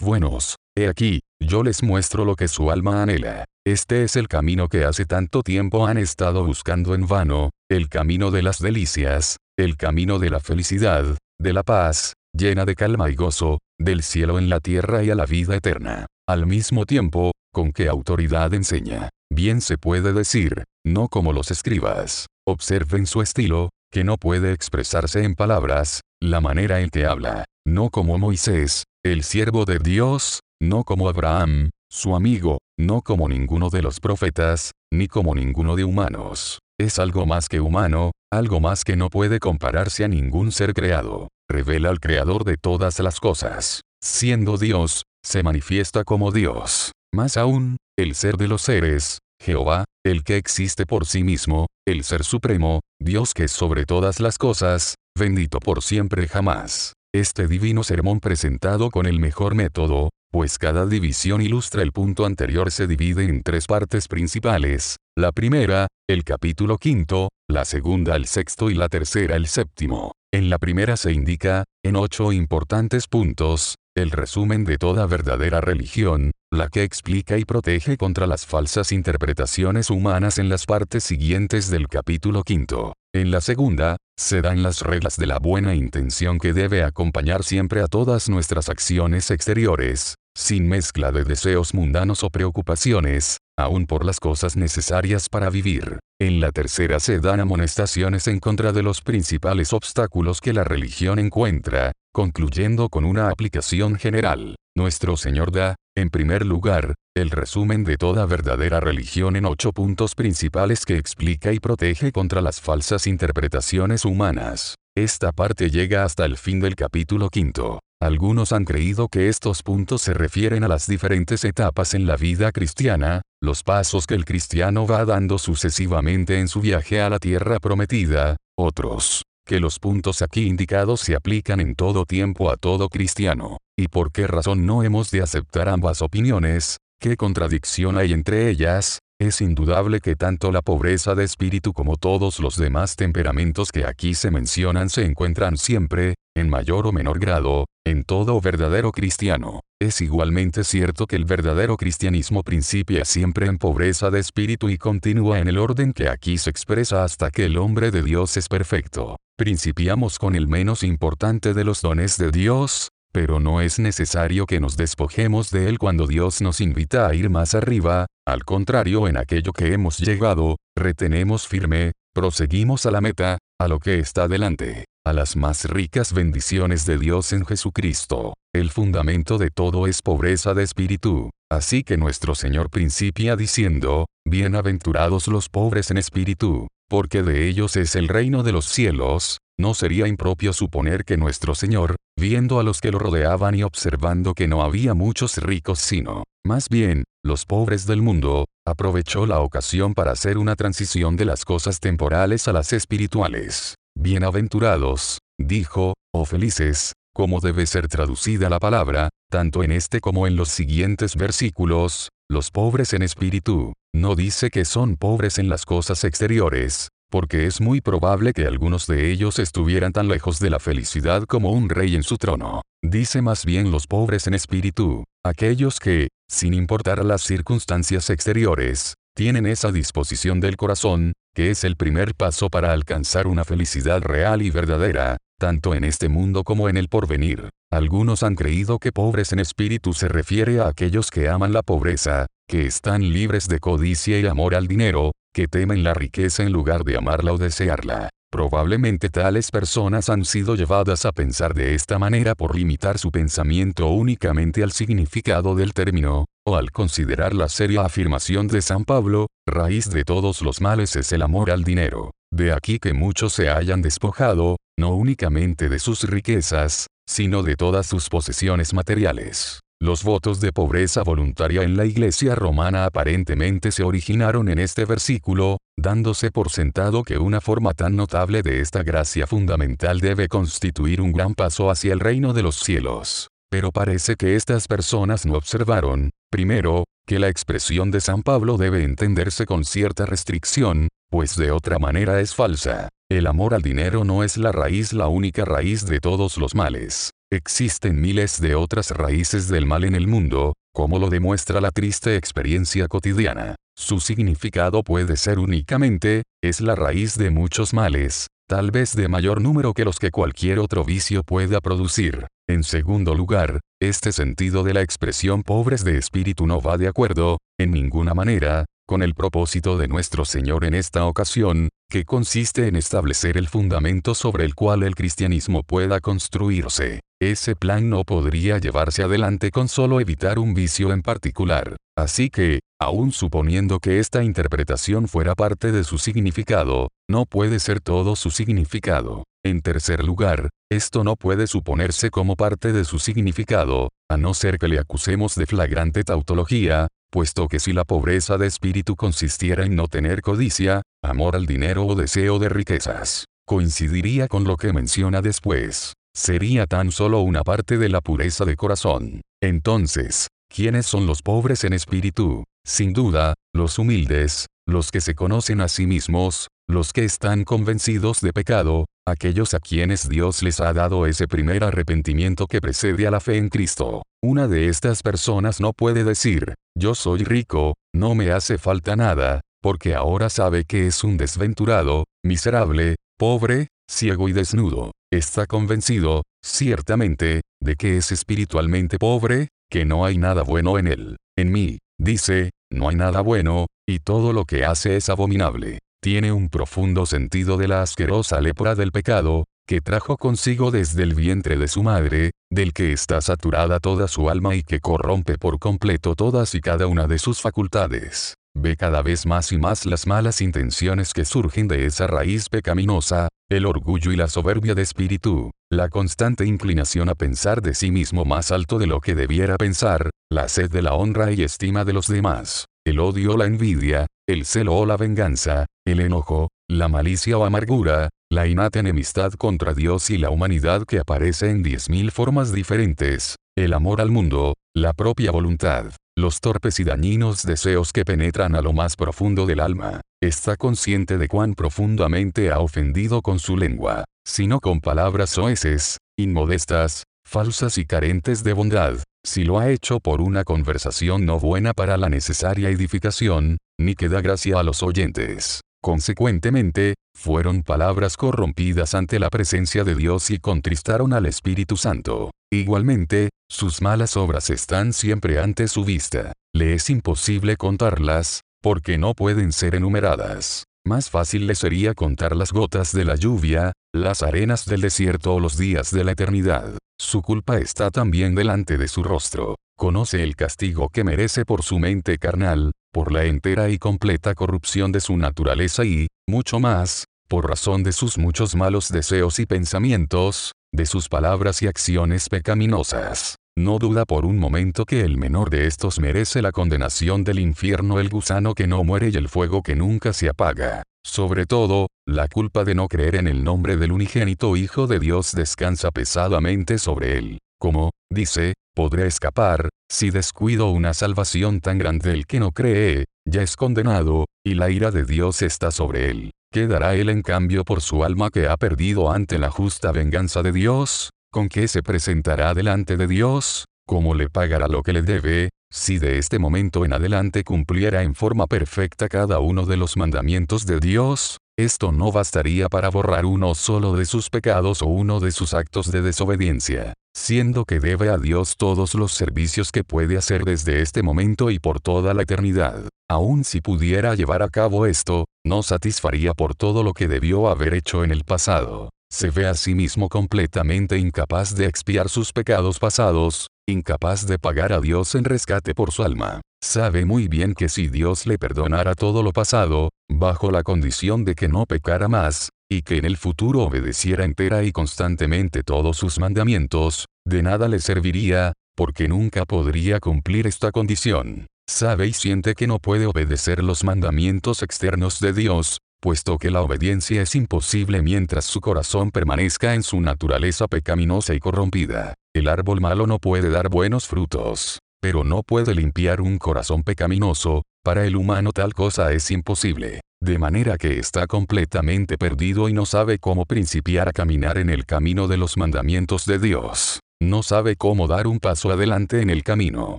buenos, 0.00 0.56
he 0.76 0.88
aquí, 0.88 1.20
yo 1.40 1.62
les 1.62 1.82
muestro 1.82 2.26
lo 2.26 2.34
que 2.34 2.48
su 2.48 2.70
alma 2.70 3.02
anhela. 3.02 3.44
Este 3.64 4.02
es 4.02 4.16
el 4.16 4.28
camino 4.28 4.68
que 4.68 4.84
hace 4.84 5.06
tanto 5.06 5.42
tiempo 5.42 5.86
han 5.86 5.96
estado 5.96 6.44
buscando 6.44 6.94
en 6.94 7.06
vano, 7.06 7.50
el 7.70 7.88
camino 7.88 8.30
de 8.30 8.42
las 8.42 8.58
delicias, 8.58 9.36
el 9.58 9.76
camino 9.76 10.20
de 10.20 10.30
la 10.30 10.38
felicidad, 10.38 11.18
de 11.40 11.52
la 11.52 11.64
paz, 11.64 12.12
llena 12.32 12.64
de 12.64 12.76
calma 12.76 13.10
y 13.10 13.16
gozo, 13.16 13.58
del 13.76 14.04
cielo 14.04 14.38
en 14.38 14.48
la 14.48 14.60
tierra 14.60 15.02
y 15.02 15.10
a 15.10 15.16
la 15.16 15.26
vida 15.26 15.56
eterna. 15.56 16.06
Al 16.28 16.46
mismo 16.46 16.86
tiempo, 16.86 17.32
¿con 17.52 17.72
qué 17.72 17.88
autoridad 17.88 18.54
enseña? 18.54 19.08
Bien 19.34 19.60
se 19.60 19.76
puede 19.76 20.12
decir, 20.12 20.62
no 20.86 21.08
como 21.08 21.32
los 21.32 21.50
escribas. 21.50 22.26
Observen 22.46 23.06
su 23.06 23.20
estilo, 23.20 23.70
que 23.90 24.04
no 24.04 24.16
puede 24.16 24.52
expresarse 24.52 25.24
en 25.24 25.34
palabras, 25.34 26.02
la 26.22 26.40
manera 26.40 26.80
en 26.80 26.90
que 26.90 27.04
habla, 27.04 27.44
no 27.66 27.90
como 27.90 28.16
Moisés, 28.16 28.84
el 29.04 29.24
siervo 29.24 29.64
de 29.64 29.80
Dios, 29.80 30.38
no 30.62 30.84
como 30.84 31.08
Abraham, 31.08 31.70
su 31.90 32.14
amigo, 32.14 32.58
no 32.78 33.02
como 33.02 33.28
ninguno 33.28 33.70
de 33.70 33.82
los 33.82 33.98
profetas, 33.98 34.70
ni 34.92 35.08
como 35.08 35.34
ninguno 35.34 35.74
de 35.74 35.82
humanos. 35.82 36.60
Es 36.80 37.00
algo 37.00 37.26
más 37.26 37.48
que 37.48 37.60
humano, 37.60 38.12
algo 38.32 38.60
más 38.60 38.84
que 38.84 38.94
no 38.94 39.10
puede 39.10 39.40
compararse 39.40 40.04
a 40.04 40.08
ningún 40.08 40.52
ser 40.52 40.74
creado. 40.74 41.26
Revela 41.50 41.88
al 41.88 41.98
Creador 41.98 42.44
de 42.44 42.56
todas 42.56 43.00
las 43.00 43.18
cosas. 43.18 43.80
Siendo 44.00 44.58
Dios, 44.58 45.02
se 45.24 45.42
manifiesta 45.42 46.04
como 46.04 46.30
Dios. 46.30 46.92
Más 47.12 47.36
aún, 47.36 47.78
el 47.98 48.14
ser 48.14 48.36
de 48.36 48.46
los 48.46 48.62
seres, 48.62 49.18
Jehová, 49.42 49.86
el 50.06 50.22
que 50.22 50.36
existe 50.36 50.86
por 50.86 51.04
sí 51.04 51.24
mismo, 51.24 51.66
el 51.86 52.04
Ser 52.04 52.22
Supremo, 52.22 52.80
Dios 53.00 53.34
que 53.34 53.44
es 53.44 53.50
sobre 53.52 53.84
todas 53.84 54.20
las 54.20 54.38
cosas, 54.38 54.94
bendito 55.18 55.58
por 55.58 55.82
siempre 55.82 56.28
jamás. 56.28 56.92
Este 57.12 57.48
divino 57.48 57.82
sermón 57.82 58.20
presentado 58.20 58.90
con 58.90 59.06
el 59.06 59.18
mejor 59.18 59.54
método, 59.54 60.10
pues 60.30 60.58
cada 60.58 60.86
división 60.86 61.40
ilustra 61.40 61.82
el 61.82 61.92
punto 61.92 62.26
anterior 62.26 62.70
se 62.70 62.86
divide 62.86 63.24
en 63.24 63.42
tres 63.42 63.66
partes 63.66 64.08
principales, 64.08 64.96
la 65.16 65.32
primera, 65.32 65.88
el 66.08 66.24
capítulo 66.24 66.78
quinto, 66.78 67.30
la 67.48 67.64
segunda 67.64 68.14
el 68.14 68.26
sexto 68.26 68.70
y 68.70 68.74
la 68.74 68.88
tercera 68.88 69.36
el 69.36 69.46
séptimo. 69.46 70.12
En 70.32 70.50
la 70.50 70.58
primera 70.58 70.96
se 70.96 71.12
indica, 71.12 71.64
en 71.82 71.96
ocho 71.96 72.32
importantes 72.32 73.06
puntos, 73.06 73.76
el 73.96 74.10
resumen 74.10 74.64
de 74.64 74.76
toda 74.76 75.06
verdadera 75.06 75.60
religión, 75.60 76.32
la 76.52 76.68
que 76.68 76.82
explica 76.82 77.38
y 77.38 77.44
protege 77.44 77.96
contra 77.96 78.26
las 78.26 78.44
falsas 78.44 78.92
interpretaciones 78.92 79.90
humanas 79.90 80.38
en 80.38 80.48
las 80.48 80.66
partes 80.66 81.04
siguientes 81.04 81.70
del 81.70 81.88
capítulo 81.88 82.42
quinto. 82.42 82.92
En 83.14 83.30
la 83.30 83.40
segunda, 83.40 83.96
se 84.18 84.42
dan 84.42 84.62
las 84.62 84.82
reglas 84.82 85.16
de 85.16 85.26
la 85.26 85.38
buena 85.38 85.74
intención 85.74 86.38
que 86.38 86.52
debe 86.52 86.84
acompañar 86.84 87.42
siempre 87.42 87.80
a 87.80 87.86
todas 87.86 88.28
nuestras 88.28 88.68
acciones 88.68 89.30
exteriores, 89.30 90.16
sin 90.36 90.68
mezcla 90.68 91.10
de 91.10 91.24
deseos 91.24 91.72
mundanos 91.72 92.22
o 92.22 92.28
preocupaciones, 92.28 93.38
aun 93.58 93.86
por 93.86 94.04
las 94.04 94.20
cosas 94.20 94.56
necesarias 94.56 95.30
para 95.30 95.48
vivir. 95.48 96.00
En 96.20 96.40
la 96.40 96.52
tercera 96.52 97.00
se 97.00 97.18
dan 97.18 97.40
amonestaciones 97.40 98.28
en 98.28 98.40
contra 98.40 98.72
de 98.72 98.82
los 98.82 99.00
principales 99.00 99.72
obstáculos 99.72 100.42
que 100.42 100.52
la 100.52 100.64
religión 100.64 101.18
encuentra, 101.18 101.92
concluyendo 102.12 102.90
con 102.90 103.06
una 103.06 103.30
aplicación 103.30 103.96
general. 103.96 104.57
Nuestro 104.78 105.16
Señor 105.16 105.50
da, 105.50 105.74
en 105.96 106.08
primer 106.08 106.46
lugar, 106.46 106.94
el 107.16 107.32
resumen 107.32 107.82
de 107.82 107.96
toda 107.96 108.26
verdadera 108.26 108.78
religión 108.78 109.34
en 109.34 109.44
ocho 109.44 109.72
puntos 109.72 110.14
principales 110.14 110.86
que 110.86 110.96
explica 110.96 111.52
y 111.52 111.58
protege 111.58 112.12
contra 112.12 112.40
las 112.40 112.60
falsas 112.60 113.08
interpretaciones 113.08 114.04
humanas. 114.04 114.76
Esta 114.96 115.32
parte 115.32 115.68
llega 115.68 116.04
hasta 116.04 116.24
el 116.24 116.36
fin 116.36 116.60
del 116.60 116.76
capítulo 116.76 117.28
quinto. 117.28 117.80
Algunos 118.00 118.52
han 118.52 118.64
creído 118.64 119.08
que 119.08 119.28
estos 119.28 119.64
puntos 119.64 120.02
se 120.02 120.14
refieren 120.14 120.62
a 120.62 120.68
las 120.68 120.86
diferentes 120.86 121.42
etapas 121.42 121.94
en 121.94 122.06
la 122.06 122.14
vida 122.14 122.52
cristiana, 122.52 123.22
los 123.42 123.64
pasos 123.64 124.06
que 124.06 124.14
el 124.14 124.24
cristiano 124.24 124.86
va 124.86 125.04
dando 125.04 125.38
sucesivamente 125.38 126.38
en 126.38 126.46
su 126.46 126.60
viaje 126.60 127.00
a 127.00 127.10
la 127.10 127.18
tierra 127.18 127.58
prometida, 127.58 128.36
otros, 128.56 129.24
que 129.48 129.60
los 129.60 129.78
puntos 129.78 130.20
aquí 130.20 130.46
indicados 130.46 131.00
se 131.00 131.16
aplican 131.16 131.58
en 131.58 131.74
todo 131.74 132.04
tiempo 132.04 132.50
a 132.50 132.58
todo 132.58 132.90
cristiano. 132.90 133.56
¿Y 133.78 133.88
por 133.88 134.12
qué 134.12 134.26
razón 134.26 134.66
no 134.66 134.82
hemos 134.82 135.10
de 135.10 135.22
aceptar 135.22 135.70
ambas 135.70 136.02
opiniones? 136.02 136.76
¿Qué 137.00 137.16
contradicción 137.16 137.96
hay 137.96 138.12
entre 138.12 138.50
ellas? 138.50 138.98
Es 139.20 139.40
indudable 139.40 139.98
que 139.98 140.14
tanto 140.14 140.52
la 140.52 140.62
pobreza 140.62 141.16
de 141.16 141.24
espíritu 141.24 141.72
como 141.72 141.96
todos 141.96 142.38
los 142.38 142.56
demás 142.56 142.94
temperamentos 142.94 143.72
que 143.72 143.84
aquí 143.84 144.14
se 144.14 144.30
mencionan 144.30 144.90
se 144.90 145.04
encuentran 145.04 145.56
siempre, 145.56 146.14
en 146.36 146.48
mayor 146.48 146.86
o 146.86 146.92
menor 146.92 147.18
grado, 147.18 147.66
en 147.84 148.04
todo 148.04 148.40
verdadero 148.40 148.92
cristiano. 148.92 149.62
Es 149.80 150.00
igualmente 150.00 150.62
cierto 150.62 151.08
que 151.08 151.16
el 151.16 151.24
verdadero 151.24 151.76
cristianismo 151.76 152.44
principia 152.44 153.04
siempre 153.04 153.46
en 153.46 153.58
pobreza 153.58 154.12
de 154.12 154.20
espíritu 154.20 154.68
y 154.68 154.78
continúa 154.78 155.40
en 155.40 155.48
el 155.48 155.58
orden 155.58 155.92
que 155.92 156.08
aquí 156.08 156.38
se 156.38 156.50
expresa 156.50 157.02
hasta 157.02 157.32
que 157.32 157.46
el 157.46 157.58
hombre 157.58 157.90
de 157.90 158.04
Dios 158.04 158.36
es 158.36 158.48
perfecto. 158.48 159.16
Principiamos 159.36 160.20
con 160.20 160.36
el 160.36 160.46
menos 160.46 160.84
importante 160.84 161.54
de 161.54 161.64
los 161.64 161.82
dones 161.82 162.18
de 162.18 162.30
Dios, 162.30 162.90
pero 163.12 163.40
no 163.40 163.60
es 163.60 163.78
necesario 163.78 164.46
que 164.46 164.60
nos 164.60 164.76
despojemos 164.76 165.50
de 165.50 165.68
él 165.68 165.78
cuando 165.78 166.06
Dios 166.06 166.40
nos 166.40 166.60
invita 166.60 167.08
a 167.08 167.14
ir 167.14 167.30
más 167.30 167.54
arriba, 167.54 168.06
al 168.26 168.44
contrario 168.44 169.08
en 169.08 169.16
aquello 169.16 169.52
que 169.52 169.72
hemos 169.72 169.98
llegado, 169.98 170.56
retenemos 170.76 171.48
firme, 171.48 171.92
proseguimos 172.14 172.86
a 172.86 172.90
la 172.90 173.00
meta, 173.00 173.38
a 173.60 173.68
lo 173.68 173.80
que 173.80 173.98
está 173.98 174.28
delante, 174.28 174.84
a 175.04 175.12
las 175.12 175.36
más 175.36 175.64
ricas 175.64 176.12
bendiciones 176.12 176.84
de 176.86 176.98
Dios 176.98 177.32
en 177.32 177.44
Jesucristo. 177.44 178.34
El 178.54 178.70
fundamento 178.70 179.38
de 179.38 179.50
todo 179.50 179.86
es 179.86 180.02
pobreza 180.02 180.54
de 180.54 180.62
espíritu, 180.62 181.30
así 181.50 181.84
que 181.84 181.96
nuestro 181.96 182.34
Señor 182.34 182.70
principia 182.70 183.36
diciendo, 183.36 184.06
Bienaventurados 184.26 185.28
los 185.28 185.48
pobres 185.48 185.90
en 185.90 185.98
espíritu, 185.98 186.68
porque 186.88 187.22
de 187.22 187.48
ellos 187.48 187.76
es 187.76 187.96
el 187.96 188.08
reino 188.08 188.42
de 188.42 188.52
los 188.52 188.66
cielos, 188.66 189.38
no 189.58 189.74
sería 189.74 190.06
impropio 190.06 190.52
suponer 190.52 191.04
que 191.04 191.16
nuestro 191.16 191.54
Señor, 191.54 191.96
viendo 192.16 192.60
a 192.60 192.62
los 192.62 192.80
que 192.80 192.92
lo 192.92 192.98
rodeaban 192.98 193.54
y 193.54 193.64
observando 193.64 194.34
que 194.34 194.46
no 194.46 194.62
había 194.62 194.94
muchos 194.94 195.36
ricos 195.38 195.80
sino, 195.80 196.24
más 196.46 196.68
bien, 196.68 197.04
los 197.24 197.44
pobres 197.44 197.86
del 197.86 198.00
mundo, 198.00 198.46
aprovechó 198.66 199.26
la 199.26 199.40
ocasión 199.40 199.94
para 199.94 200.12
hacer 200.12 200.38
una 200.38 200.56
transición 200.56 201.16
de 201.16 201.24
las 201.24 201.44
cosas 201.44 201.80
temporales 201.80 202.46
a 202.48 202.52
las 202.52 202.72
espirituales. 202.72 203.74
Bienaventurados, 203.96 205.18
dijo, 205.38 205.94
o 206.14 206.24
felices, 206.24 206.92
como 207.12 207.40
debe 207.40 207.66
ser 207.66 207.88
traducida 207.88 208.48
la 208.48 208.60
palabra, 208.60 209.08
tanto 209.30 209.64
en 209.64 209.72
este 209.72 210.00
como 210.00 210.26
en 210.28 210.36
los 210.36 210.48
siguientes 210.48 211.16
versículos, 211.16 212.10
los 212.30 212.50
pobres 212.50 212.92
en 212.92 213.02
espíritu, 213.02 213.72
no 213.94 214.14
dice 214.14 214.50
que 214.50 214.64
son 214.64 214.96
pobres 214.96 215.38
en 215.38 215.48
las 215.48 215.64
cosas 215.64 216.04
exteriores, 216.04 216.88
porque 217.10 217.46
es 217.46 217.60
muy 217.60 217.80
probable 217.80 218.32
que 218.32 218.46
algunos 218.46 218.86
de 218.86 219.10
ellos 219.10 219.38
estuvieran 219.38 219.92
tan 219.92 220.08
lejos 220.08 220.38
de 220.38 220.50
la 220.50 220.58
felicidad 220.58 221.24
como 221.24 221.50
un 221.50 221.68
rey 221.68 221.94
en 221.96 222.02
su 222.02 222.16
trono. 222.18 222.62
Dice 222.82 223.22
más 223.22 223.44
bien 223.44 223.70
los 223.70 223.86
pobres 223.86 224.26
en 224.26 224.34
espíritu, 224.34 225.04
aquellos 225.24 225.80
que, 225.80 226.08
sin 226.28 226.54
importar 226.54 227.04
las 227.04 227.22
circunstancias 227.22 228.10
exteriores, 228.10 228.94
tienen 229.16 229.46
esa 229.46 229.72
disposición 229.72 230.38
del 230.38 230.56
corazón, 230.56 231.12
que 231.34 231.50
es 231.50 231.64
el 231.64 231.76
primer 231.76 232.14
paso 232.14 232.50
para 232.50 232.72
alcanzar 232.72 233.26
una 233.26 233.44
felicidad 233.44 234.02
real 234.02 234.42
y 234.42 234.50
verdadera, 234.50 235.16
tanto 235.40 235.74
en 235.74 235.84
este 235.84 236.08
mundo 236.08 236.44
como 236.44 236.68
en 236.68 236.76
el 236.76 236.88
porvenir. 236.88 237.50
Algunos 237.70 238.22
han 238.22 238.34
creído 238.34 238.78
que 238.78 238.92
pobres 238.92 239.32
en 239.32 239.40
espíritu 239.40 239.92
se 239.92 240.08
refiere 240.08 240.60
a 240.60 240.68
aquellos 240.68 241.10
que 241.10 241.28
aman 241.28 241.52
la 241.52 241.62
pobreza, 241.62 242.26
que 242.48 242.66
están 242.66 243.12
libres 243.12 243.48
de 243.48 243.58
codicia 243.58 244.18
y 244.20 244.26
amor 244.26 244.54
al 244.54 244.68
dinero, 244.68 245.12
que 245.38 245.46
temen 245.46 245.84
la 245.84 245.94
riqueza 245.94 246.42
en 246.42 246.50
lugar 246.50 246.82
de 246.82 246.96
amarla 246.96 247.32
o 247.32 247.38
desearla. 247.38 248.10
Probablemente 248.28 249.08
tales 249.08 249.52
personas 249.52 250.08
han 250.08 250.24
sido 250.24 250.56
llevadas 250.56 251.04
a 251.04 251.12
pensar 251.12 251.54
de 251.54 251.76
esta 251.76 251.96
manera 251.96 252.34
por 252.34 252.56
limitar 252.56 252.98
su 252.98 253.12
pensamiento 253.12 253.86
únicamente 253.86 254.64
al 254.64 254.72
significado 254.72 255.54
del 255.54 255.74
término, 255.74 256.24
o 256.44 256.56
al 256.56 256.72
considerar 256.72 257.34
la 257.34 257.48
seria 257.48 257.82
afirmación 257.82 258.48
de 258.48 258.62
San 258.62 258.84
Pablo, 258.84 259.28
raíz 259.46 259.88
de 259.90 260.02
todos 260.02 260.42
los 260.42 260.60
males 260.60 260.96
es 260.96 261.12
el 261.12 261.22
amor 261.22 261.52
al 261.52 261.62
dinero. 261.62 262.10
De 262.32 262.52
aquí 262.52 262.80
que 262.80 262.92
muchos 262.92 263.32
se 263.32 263.48
hayan 263.48 263.80
despojado, 263.80 264.56
no 264.76 264.96
únicamente 264.96 265.68
de 265.68 265.78
sus 265.78 266.02
riquezas, 266.02 266.88
sino 267.08 267.44
de 267.44 267.54
todas 267.54 267.86
sus 267.86 268.08
posesiones 268.08 268.74
materiales. 268.74 269.60
Los 269.80 270.02
votos 270.02 270.40
de 270.40 270.52
pobreza 270.52 271.04
voluntaria 271.04 271.62
en 271.62 271.76
la 271.76 271.84
Iglesia 271.86 272.34
romana 272.34 272.84
aparentemente 272.84 273.70
se 273.70 273.84
originaron 273.84 274.48
en 274.48 274.58
este 274.58 274.84
versículo, 274.84 275.58
dándose 275.76 276.32
por 276.32 276.50
sentado 276.50 277.04
que 277.04 277.18
una 277.18 277.40
forma 277.40 277.74
tan 277.74 277.94
notable 277.94 278.42
de 278.42 278.60
esta 278.60 278.82
gracia 278.82 279.28
fundamental 279.28 280.00
debe 280.00 280.26
constituir 280.26 281.00
un 281.00 281.12
gran 281.12 281.34
paso 281.34 281.70
hacia 281.70 281.92
el 281.92 282.00
reino 282.00 282.32
de 282.32 282.42
los 282.42 282.56
cielos. 282.56 283.28
Pero 283.50 283.70
parece 283.70 284.16
que 284.16 284.34
estas 284.34 284.66
personas 284.66 285.24
no 285.26 285.34
observaron, 285.34 286.10
primero, 286.28 286.82
que 287.06 287.20
la 287.20 287.28
expresión 287.28 287.92
de 287.92 288.00
San 288.00 288.24
Pablo 288.24 288.56
debe 288.56 288.82
entenderse 288.82 289.46
con 289.46 289.64
cierta 289.64 290.06
restricción, 290.06 290.88
pues 291.08 291.36
de 291.36 291.52
otra 291.52 291.78
manera 291.78 292.20
es 292.20 292.34
falsa. 292.34 292.88
El 293.08 293.28
amor 293.28 293.54
al 293.54 293.62
dinero 293.62 294.02
no 294.02 294.24
es 294.24 294.38
la 294.38 294.50
raíz, 294.50 294.92
la 294.92 295.06
única 295.06 295.44
raíz 295.44 295.86
de 295.86 296.00
todos 296.00 296.36
los 296.36 296.56
males. 296.56 297.12
Existen 297.30 298.00
miles 298.00 298.40
de 298.40 298.54
otras 298.54 298.90
raíces 298.90 299.48
del 299.48 299.66
mal 299.66 299.84
en 299.84 299.94
el 299.94 300.06
mundo, 300.06 300.54
como 300.72 300.98
lo 300.98 301.10
demuestra 301.10 301.60
la 301.60 301.70
triste 301.70 302.16
experiencia 302.16 302.88
cotidiana. 302.88 303.56
Su 303.76 304.00
significado 304.00 304.82
puede 304.82 305.18
ser 305.18 305.38
únicamente, 305.38 306.22
es 306.42 306.62
la 306.62 306.74
raíz 306.74 307.18
de 307.18 307.28
muchos 307.28 307.74
males, 307.74 308.28
tal 308.48 308.70
vez 308.70 308.96
de 308.96 309.08
mayor 309.08 309.42
número 309.42 309.74
que 309.74 309.84
los 309.84 309.98
que 309.98 310.10
cualquier 310.10 310.58
otro 310.58 310.86
vicio 310.86 311.22
pueda 311.22 311.60
producir. 311.60 312.28
En 312.48 312.64
segundo 312.64 313.14
lugar, 313.14 313.60
este 313.78 314.12
sentido 314.12 314.62
de 314.62 314.72
la 314.72 314.80
expresión 314.80 315.42
pobres 315.42 315.84
de 315.84 315.98
espíritu 315.98 316.46
no 316.46 316.62
va 316.62 316.78
de 316.78 316.88
acuerdo, 316.88 317.36
en 317.60 317.72
ninguna 317.72 318.14
manera, 318.14 318.64
con 318.88 319.02
el 319.02 319.14
propósito 319.14 319.76
de 319.76 319.86
nuestro 319.86 320.24
Señor 320.24 320.64
en 320.64 320.72
esta 320.72 321.04
ocasión, 321.04 321.68
que 321.90 322.06
consiste 322.06 322.68
en 322.68 322.74
establecer 322.74 323.36
el 323.36 323.46
fundamento 323.46 324.14
sobre 324.14 324.46
el 324.46 324.54
cual 324.54 324.82
el 324.82 324.94
cristianismo 324.94 325.62
pueda 325.62 326.00
construirse. 326.00 327.00
Ese 327.20 327.54
plan 327.54 327.90
no 327.90 328.04
podría 328.04 328.56
llevarse 328.56 329.02
adelante 329.02 329.50
con 329.50 329.68
solo 329.68 330.00
evitar 330.00 330.38
un 330.38 330.54
vicio 330.54 330.90
en 330.94 331.02
particular. 331.02 331.76
Así 331.98 332.30
que, 332.30 332.60
aun 332.80 333.12
suponiendo 333.12 333.78
que 333.78 333.98
esta 333.98 334.24
interpretación 334.24 335.06
fuera 335.06 335.34
parte 335.34 335.70
de 335.70 335.84
su 335.84 335.98
significado, 335.98 336.88
no 337.10 337.26
puede 337.26 337.58
ser 337.58 337.80
todo 337.80 338.16
su 338.16 338.30
significado. 338.30 339.24
En 339.44 339.60
tercer 339.60 340.02
lugar, 340.02 340.48
esto 340.72 341.04
no 341.04 341.16
puede 341.16 341.46
suponerse 341.46 342.08
como 342.08 342.36
parte 342.36 342.72
de 342.72 342.84
su 342.84 342.98
significado, 342.98 343.90
a 344.10 344.16
no 344.16 344.32
ser 344.32 344.58
que 344.58 344.68
le 344.68 344.78
acusemos 344.78 345.34
de 345.34 345.46
flagrante 345.46 346.02
tautología, 346.02 346.88
puesto 347.10 347.46
que 347.48 347.60
si 347.60 347.72
la 347.72 347.84
pobreza 347.84 348.38
de 348.38 348.46
espíritu 348.46 348.96
consistiera 348.96 349.66
en 349.66 349.76
no 349.76 349.86
tener 349.86 350.22
codicia, 350.22 350.82
amor 351.02 351.36
al 351.36 351.46
dinero 351.46 351.84
o 351.86 351.94
deseo 351.94 352.38
de 352.38 352.48
riquezas, 352.48 353.26
coincidiría 353.46 354.26
con 354.28 354.44
lo 354.44 354.56
que 354.56 354.72
menciona 354.72 355.20
después. 355.20 355.92
Sería 356.14 356.66
tan 356.66 356.90
solo 356.90 357.20
una 357.20 357.44
parte 357.44 357.76
de 357.76 357.90
la 357.90 358.00
pureza 358.00 358.44
de 358.44 358.56
corazón. 358.56 359.20
Entonces, 359.42 360.28
¿quiénes 360.48 360.86
son 360.86 361.06
los 361.06 361.22
pobres 361.22 361.64
en 361.64 361.74
espíritu? 361.74 362.44
Sin 362.66 362.92
duda, 362.92 363.34
los 363.54 363.78
humildes, 363.78 364.46
los 364.66 364.90
que 364.90 365.00
se 365.00 365.14
conocen 365.14 365.60
a 365.60 365.68
sí 365.68 365.86
mismos, 365.86 366.48
los 366.66 366.92
que 366.92 367.04
están 367.04 367.44
convencidos 367.44 368.20
de 368.20 368.32
pecado, 368.32 368.86
aquellos 369.08 369.54
a 369.54 369.60
quienes 369.60 370.08
Dios 370.08 370.42
les 370.42 370.60
ha 370.60 370.72
dado 370.72 371.06
ese 371.06 371.26
primer 371.26 371.64
arrepentimiento 371.64 372.46
que 372.46 372.60
precede 372.60 373.06
a 373.06 373.10
la 373.10 373.20
fe 373.20 373.36
en 373.36 373.48
Cristo. 373.48 374.02
Una 374.22 374.48
de 374.48 374.68
estas 374.68 375.02
personas 375.02 375.60
no 375.60 375.72
puede 375.72 376.04
decir, 376.04 376.54
yo 376.76 376.94
soy 376.94 377.24
rico, 377.24 377.74
no 377.94 378.14
me 378.14 378.30
hace 378.30 378.58
falta 378.58 378.96
nada, 378.96 379.40
porque 379.62 379.94
ahora 379.94 380.28
sabe 380.28 380.64
que 380.64 380.86
es 380.86 381.02
un 381.04 381.16
desventurado, 381.16 382.04
miserable, 382.24 382.96
pobre, 383.18 383.68
ciego 383.90 384.28
y 384.28 384.32
desnudo. 384.32 384.92
Está 385.10 385.46
convencido, 385.46 386.22
ciertamente, 386.44 387.42
de 387.60 387.76
que 387.76 387.96
es 387.96 388.12
espiritualmente 388.12 388.98
pobre, 388.98 389.48
que 389.70 389.84
no 389.84 390.04
hay 390.04 390.18
nada 390.18 390.42
bueno 390.42 390.78
en 390.78 390.86
él. 390.86 391.16
En 391.36 391.50
mí, 391.50 391.78
dice, 391.98 392.50
no 392.70 392.88
hay 392.88 392.96
nada 392.96 393.20
bueno, 393.22 393.66
y 393.88 394.00
todo 394.00 394.32
lo 394.32 394.44
que 394.44 394.64
hace 394.64 394.96
es 394.96 395.08
abominable 395.08 395.78
tiene 396.00 396.32
un 396.32 396.48
profundo 396.48 397.06
sentido 397.06 397.56
de 397.56 397.68
la 397.68 397.82
asquerosa 397.82 398.40
lepra 398.40 398.74
del 398.74 398.92
pecado, 398.92 399.44
que 399.66 399.80
trajo 399.80 400.16
consigo 400.16 400.70
desde 400.70 401.02
el 401.02 401.14
vientre 401.14 401.56
de 401.56 401.68
su 401.68 401.82
madre, 401.82 402.30
del 402.50 402.72
que 402.72 402.92
está 402.92 403.20
saturada 403.20 403.80
toda 403.80 404.08
su 404.08 404.30
alma 404.30 404.54
y 404.54 404.62
que 404.62 404.80
corrompe 404.80 405.38
por 405.38 405.58
completo 405.58 406.14
todas 406.14 406.54
y 406.54 406.60
cada 406.60 406.86
una 406.86 407.06
de 407.06 407.18
sus 407.18 407.40
facultades. 407.40 408.34
Ve 408.54 408.76
cada 408.76 409.02
vez 409.02 409.26
más 409.26 409.52
y 409.52 409.58
más 409.58 409.86
las 409.86 410.06
malas 410.06 410.40
intenciones 410.40 411.12
que 411.12 411.24
surgen 411.24 411.68
de 411.68 411.86
esa 411.86 412.06
raíz 412.06 412.48
pecaminosa, 412.48 413.28
el 413.50 413.66
orgullo 413.66 414.12
y 414.12 414.16
la 414.16 414.28
soberbia 414.28 414.74
de 414.74 414.82
espíritu, 414.82 415.50
la 415.70 415.88
constante 415.88 416.46
inclinación 416.46 417.08
a 417.08 417.14
pensar 417.14 417.60
de 417.60 417.74
sí 417.74 417.90
mismo 417.90 418.24
más 418.24 418.52
alto 418.52 418.78
de 418.78 418.86
lo 418.86 419.00
que 419.00 419.14
debiera 419.14 419.56
pensar, 419.56 420.10
la 420.30 420.48
sed 420.48 420.70
de 420.70 420.82
la 420.82 420.94
honra 420.94 421.32
y 421.32 421.42
estima 421.42 421.84
de 421.84 421.92
los 421.92 422.06
demás, 422.08 422.66
el 422.88 423.00
odio 423.00 423.34
o 423.34 423.36
la 423.36 423.44
envidia, 423.44 424.06
el 424.26 424.46
celo 424.46 424.74
o 424.74 424.86
la 424.86 424.96
venganza, 424.96 425.66
el 425.86 426.00
enojo, 426.00 426.48
la 426.70 426.88
malicia 426.88 427.36
o 427.36 427.44
amargura, 427.44 428.08
la 428.30 428.46
innata 428.46 428.78
enemistad 428.78 429.32
contra 429.32 429.74
Dios 429.74 430.10
y 430.10 430.18
la 430.18 430.30
humanidad 430.30 430.84
que 430.84 430.98
aparece 430.98 431.50
en 431.50 431.62
diez 431.62 431.90
mil 431.90 432.10
formas 432.10 432.52
diferentes, 432.52 433.36
el 433.56 433.74
amor 433.74 434.00
al 434.00 434.10
mundo, 434.10 434.54
la 434.74 434.94
propia 434.94 435.30
voluntad, 435.30 435.92
los 436.16 436.40
torpes 436.40 436.80
y 436.80 436.84
dañinos 436.84 437.42
deseos 437.42 437.92
que 437.92 438.04
penetran 438.04 438.54
a 438.54 438.62
lo 438.62 438.72
más 438.72 438.96
profundo 438.96 439.44
del 439.44 439.60
alma. 439.60 440.00
Está 440.22 440.56
consciente 440.56 441.18
de 441.18 441.28
cuán 441.28 441.54
profundamente 441.54 442.50
ha 442.50 442.60
ofendido 442.60 443.22
con 443.22 443.38
su 443.38 443.56
lengua, 443.56 444.04
sino 444.26 444.60
con 444.60 444.80
palabras 444.80 445.30
soeces, 445.30 445.98
inmodestas, 446.18 447.04
falsas 447.26 447.76
y 447.78 447.84
carentes 447.84 448.42
de 448.44 448.52
bondad, 448.54 448.98
si 449.28 449.44
lo 449.44 449.58
ha 449.58 449.70
hecho 449.70 450.00
por 450.00 450.20
una 450.20 450.44
conversación 450.44 451.26
no 451.26 451.38
buena 451.38 451.74
para 451.74 451.96
la 451.96 452.08
necesaria 452.08 452.70
edificación, 452.70 453.58
ni 453.78 453.94
que 453.94 454.08
da 454.08 454.20
gracia 454.20 454.58
a 454.58 454.62
los 454.62 454.82
oyentes. 454.82 455.60
Consecuentemente, 455.82 456.94
fueron 457.14 457.62
palabras 457.62 458.16
corrompidas 458.16 458.94
ante 458.94 459.18
la 459.18 459.28
presencia 459.28 459.84
de 459.84 459.94
Dios 459.94 460.30
y 460.30 460.38
contristaron 460.38 461.12
al 461.12 461.26
Espíritu 461.26 461.76
Santo. 461.76 462.30
Igualmente, 462.50 463.28
sus 463.50 463.82
malas 463.82 464.16
obras 464.16 464.50
están 464.50 464.92
siempre 464.92 465.38
ante 465.38 465.68
su 465.68 465.84
vista. 465.84 466.32
Le 466.54 466.74
es 466.74 466.90
imposible 466.90 467.56
contarlas, 467.56 468.40
porque 468.62 468.98
no 468.98 469.14
pueden 469.14 469.52
ser 469.52 469.74
enumeradas. 469.74 470.64
Más 470.88 471.10
fácil 471.10 471.46
le 471.46 471.54
sería 471.54 471.92
contar 471.92 472.34
las 472.34 472.50
gotas 472.50 472.92
de 472.92 473.04
la 473.04 473.14
lluvia, 473.14 473.74
las 473.94 474.22
arenas 474.22 474.64
del 474.64 474.80
desierto 474.80 475.34
o 475.34 475.38
los 475.38 475.58
días 475.58 475.90
de 475.90 476.02
la 476.02 476.12
eternidad. 476.12 476.78
Su 476.98 477.20
culpa 477.20 477.58
está 477.58 477.90
también 477.90 478.34
delante 478.34 478.78
de 478.78 478.88
su 478.88 479.02
rostro. 479.02 479.56
Conoce 479.76 480.22
el 480.22 480.34
castigo 480.34 480.88
que 480.88 481.04
merece 481.04 481.44
por 481.44 481.62
su 481.62 481.78
mente 481.78 482.16
carnal, 482.16 482.72
por 482.90 483.12
la 483.12 483.26
entera 483.26 483.68
y 483.68 483.76
completa 483.76 484.34
corrupción 484.34 484.90
de 484.90 485.00
su 485.00 485.18
naturaleza 485.18 485.84
y, 485.84 486.06
mucho 486.26 486.58
más, 486.58 487.04
por 487.28 487.46
razón 487.46 487.82
de 487.82 487.92
sus 487.92 488.16
muchos 488.16 488.54
malos 488.54 488.88
deseos 488.88 489.40
y 489.40 489.44
pensamientos, 489.44 490.52
de 490.72 490.86
sus 490.86 491.10
palabras 491.10 491.60
y 491.60 491.66
acciones 491.66 492.30
pecaminosas. 492.30 493.36
No 493.58 493.80
duda 493.80 494.04
por 494.04 494.24
un 494.24 494.38
momento 494.38 494.84
que 494.84 495.00
el 495.00 495.16
menor 495.16 495.50
de 495.50 495.66
estos 495.66 495.98
merece 495.98 496.42
la 496.42 496.52
condenación 496.52 497.24
del 497.24 497.40
infierno 497.40 497.98
el 497.98 498.08
gusano 498.08 498.54
que 498.54 498.68
no 498.68 498.84
muere 498.84 499.10
y 499.12 499.16
el 499.16 499.28
fuego 499.28 499.64
que 499.64 499.74
nunca 499.74 500.12
se 500.12 500.28
apaga. 500.28 500.84
Sobre 501.04 501.44
todo, 501.44 501.88
la 502.06 502.28
culpa 502.28 502.62
de 502.62 502.76
no 502.76 502.86
creer 502.86 503.16
en 503.16 503.26
el 503.26 503.42
nombre 503.42 503.76
del 503.76 503.90
unigénito 503.90 504.54
Hijo 504.56 504.86
de 504.86 505.00
Dios 505.00 505.32
descansa 505.32 505.90
pesadamente 505.90 506.78
sobre 506.78 507.18
él. 507.18 507.38
Como, 507.58 507.90
dice, 508.08 508.54
podré 508.76 509.08
escapar, 509.08 509.70
si 509.90 510.10
descuido 510.10 510.70
una 510.70 510.94
salvación 510.94 511.60
tan 511.60 511.78
grande 511.78 512.12
el 512.12 512.26
que 512.26 512.38
no 512.38 512.52
cree, 512.52 513.06
ya 513.28 513.42
es 513.42 513.56
condenado, 513.56 514.26
y 514.46 514.54
la 514.54 514.70
ira 514.70 514.92
de 514.92 515.02
Dios 515.02 515.42
está 515.42 515.72
sobre 515.72 516.10
él. 516.10 516.30
¿Qué 516.52 516.68
dará 516.68 516.94
él 516.94 517.08
en 517.08 517.22
cambio 517.22 517.64
por 517.64 517.80
su 517.80 518.04
alma 518.04 518.30
que 518.30 518.46
ha 518.46 518.56
perdido 518.56 519.10
ante 519.10 519.36
la 519.36 519.50
justa 519.50 519.90
venganza 519.90 520.44
de 520.44 520.52
Dios? 520.52 521.10
¿Con 521.38 521.48
qué 521.48 521.68
se 521.68 521.84
presentará 521.84 522.52
delante 522.52 522.96
de 522.96 523.06
Dios? 523.06 523.66
¿Cómo 523.86 524.16
le 524.16 524.28
pagará 524.28 524.66
lo 524.66 524.82
que 524.82 524.92
le 524.92 525.02
debe? 525.02 525.50
Si 525.72 526.00
de 526.00 526.18
este 526.18 526.40
momento 526.40 526.84
en 526.84 526.92
adelante 526.92 527.44
cumpliera 527.44 528.02
en 528.02 528.16
forma 528.16 528.48
perfecta 528.48 529.08
cada 529.08 529.38
uno 529.38 529.64
de 529.64 529.76
los 529.76 529.96
mandamientos 529.96 530.66
de 530.66 530.80
Dios, 530.80 531.36
esto 531.56 531.92
no 531.92 532.10
bastaría 532.10 532.68
para 532.68 532.88
borrar 532.88 533.24
uno 533.24 533.54
solo 533.54 533.94
de 533.94 534.04
sus 534.04 534.30
pecados 534.30 534.82
o 534.82 534.86
uno 534.86 535.20
de 535.20 535.30
sus 535.30 535.54
actos 535.54 535.92
de 535.92 536.02
desobediencia, 536.02 536.94
siendo 537.16 537.64
que 537.64 537.78
debe 537.78 538.08
a 538.08 538.18
Dios 538.18 538.56
todos 538.56 538.96
los 538.96 539.12
servicios 539.12 539.70
que 539.70 539.84
puede 539.84 540.16
hacer 540.16 540.42
desde 540.42 540.82
este 540.82 541.04
momento 541.04 541.52
y 541.52 541.60
por 541.60 541.80
toda 541.80 542.14
la 542.14 542.22
eternidad. 542.22 542.88
Aun 543.08 543.44
si 543.44 543.60
pudiera 543.60 544.16
llevar 544.16 544.42
a 544.42 544.48
cabo 544.48 544.86
esto, 544.86 545.26
no 545.46 545.62
satisfaría 545.62 546.34
por 546.34 546.56
todo 546.56 546.82
lo 546.82 546.94
que 546.94 547.06
debió 547.06 547.48
haber 547.48 547.74
hecho 547.74 548.02
en 548.02 548.10
el 548.10 548.24
pasado. 548.24 548.90
Se 549.10 549.30
ve 549.30 549.46
a 549.46 549.54
sí 549.54 549.74
mismo 549.74 550.08
completamente 550.08 550.98
incapaz 550.98 551.54
de 551.54 551.66
expiar 551.66 552.10
sus 552.10 552.32
pecados 552.32 552.78
pasados, 552.78 553.48
incapaz 553.66 554.26
de 554.26 554.38
pagar 554.38 554.72
a 554.72 554.80
Dios 554.80 555.14
en 555.14 555.24
rescate 555.24 555.74
por 555.74 555.92
su 555.92 556.02
alma. 556.02 556.42
Sabe 556.62 557.04
muy 557.04 557.26
bien 557.26 557.54
que 557.54 557.68
si 557.68 557.88
Dios 557.88 558.26
le 558.26 558.36
perdonara 558.36 558.94
todo 558.94 559.22
lo 559.22 559.32
pasado, 559.32 559.90
bajo 560.10 560.50
la 560.50 560.62
condición 560.62 561.24
de 561.24 561.34
que 561.34 561.48
no 561.48 561.64
pecara 561.64 562.08
más, 562.08 562.50
y 562.70 562.82
que 562.82 562.98
en 562.98 563.06
el 563.06 563.16
futuro 563.16 563.62
obedeciera 563.62 564.24
entera 564.24 564.62
y 564.64 564.72
constantemente 564.72 565.62
todos 565.62 565.96
sus 565.96 566.18
mandamientos, 566.18 567.06
de 567.26 567.42
nada 567.42 567.68
le 567.68 567.78
serviría, 567.78 568.52
porque 568.76 569.08
nunca 569.08 569.46
podría 569.46 570.00
cumplir 570.00 570.46
esta 570.46 570.70
condición. 570.70 571.46
Sabe 571.66 572.08
y 572.08 572.12
siente 572.12 572.54
que 572.54 572.66
no 572.66 572.78
puede 572.78 573.06
obedecer 573.06 573.62
los 573.62 573.84
mandamientos 573.84 574.62
externos 574.62 575.20
de 575.20 575.32
Dios, 575.32 575.78
puesto 576.00 576.38
que 576.38 576.50
la 576.50 576.62
obediencia 576.62 577.22
es 577.22 577.34
imposible 577.34 578.02
mientras 578.02 578.44
su 578.44 578.60
corazón 578.60 579.10
permanezca 579.10 579.74
en 579.74 579.82
su 579.82 580.00
naturaleza 580.00 580.68
pecaminosa 580.68 581.34
y 581.34 581.40
corrompida. 581.40 582.14
El 582.34 582.48
árbol 582.48 582.80
malo 582.80 583.06
no 583.06 583.18
puede 583.18 583.50
dar 583.50 583.68
buenos 583.68 584.06
frutos. 584.06 584.78
pero 585.00 585.22
no 585.22 585.44
puede 585.44 585.76
limpiar 585.76 586.20
un 586.20 586.38
corazón 586.38 586.82
pecaminoso, 586.82 587.62
para 587.84 588.04
el 588.04 588.16
humano 588.16 588.50
tal 588.50 588.74
cosa 588.74 589.12
es 589.12 589.30
imposible. 589.30 590.00
De 590.20 590.38
manera 590.38 590.76
que 590.76 590.98
está 590.98 591.28
completamente 591.28 592.18
perdido 592.18 592.68
y 592.68 592.72
no 592.72 592.84
sabe 592.84 593.20
cómo 593.20 593.44
principiar 593.44 594.08
a 594.08 594.12
caminar 594.12 594.58
en 594.58 594.68
el 594.68 594.84
camino 594.84 595.28
de 595.28 595.36
los 595.36 595.56
mandamientos 595.56 596.26
de 596.26 596.40
Dios. 596.40 596.98
No 597.22 597.44
sabe 597.44 597.76
cómo 597.76 598.08
dar 598.08 598.26
un 598.26 598.40
paso 598.40 598.70
adelante 598.70 599.22
en 599.22 599.30
el 599.30 599.44
camino. 599.44 599.98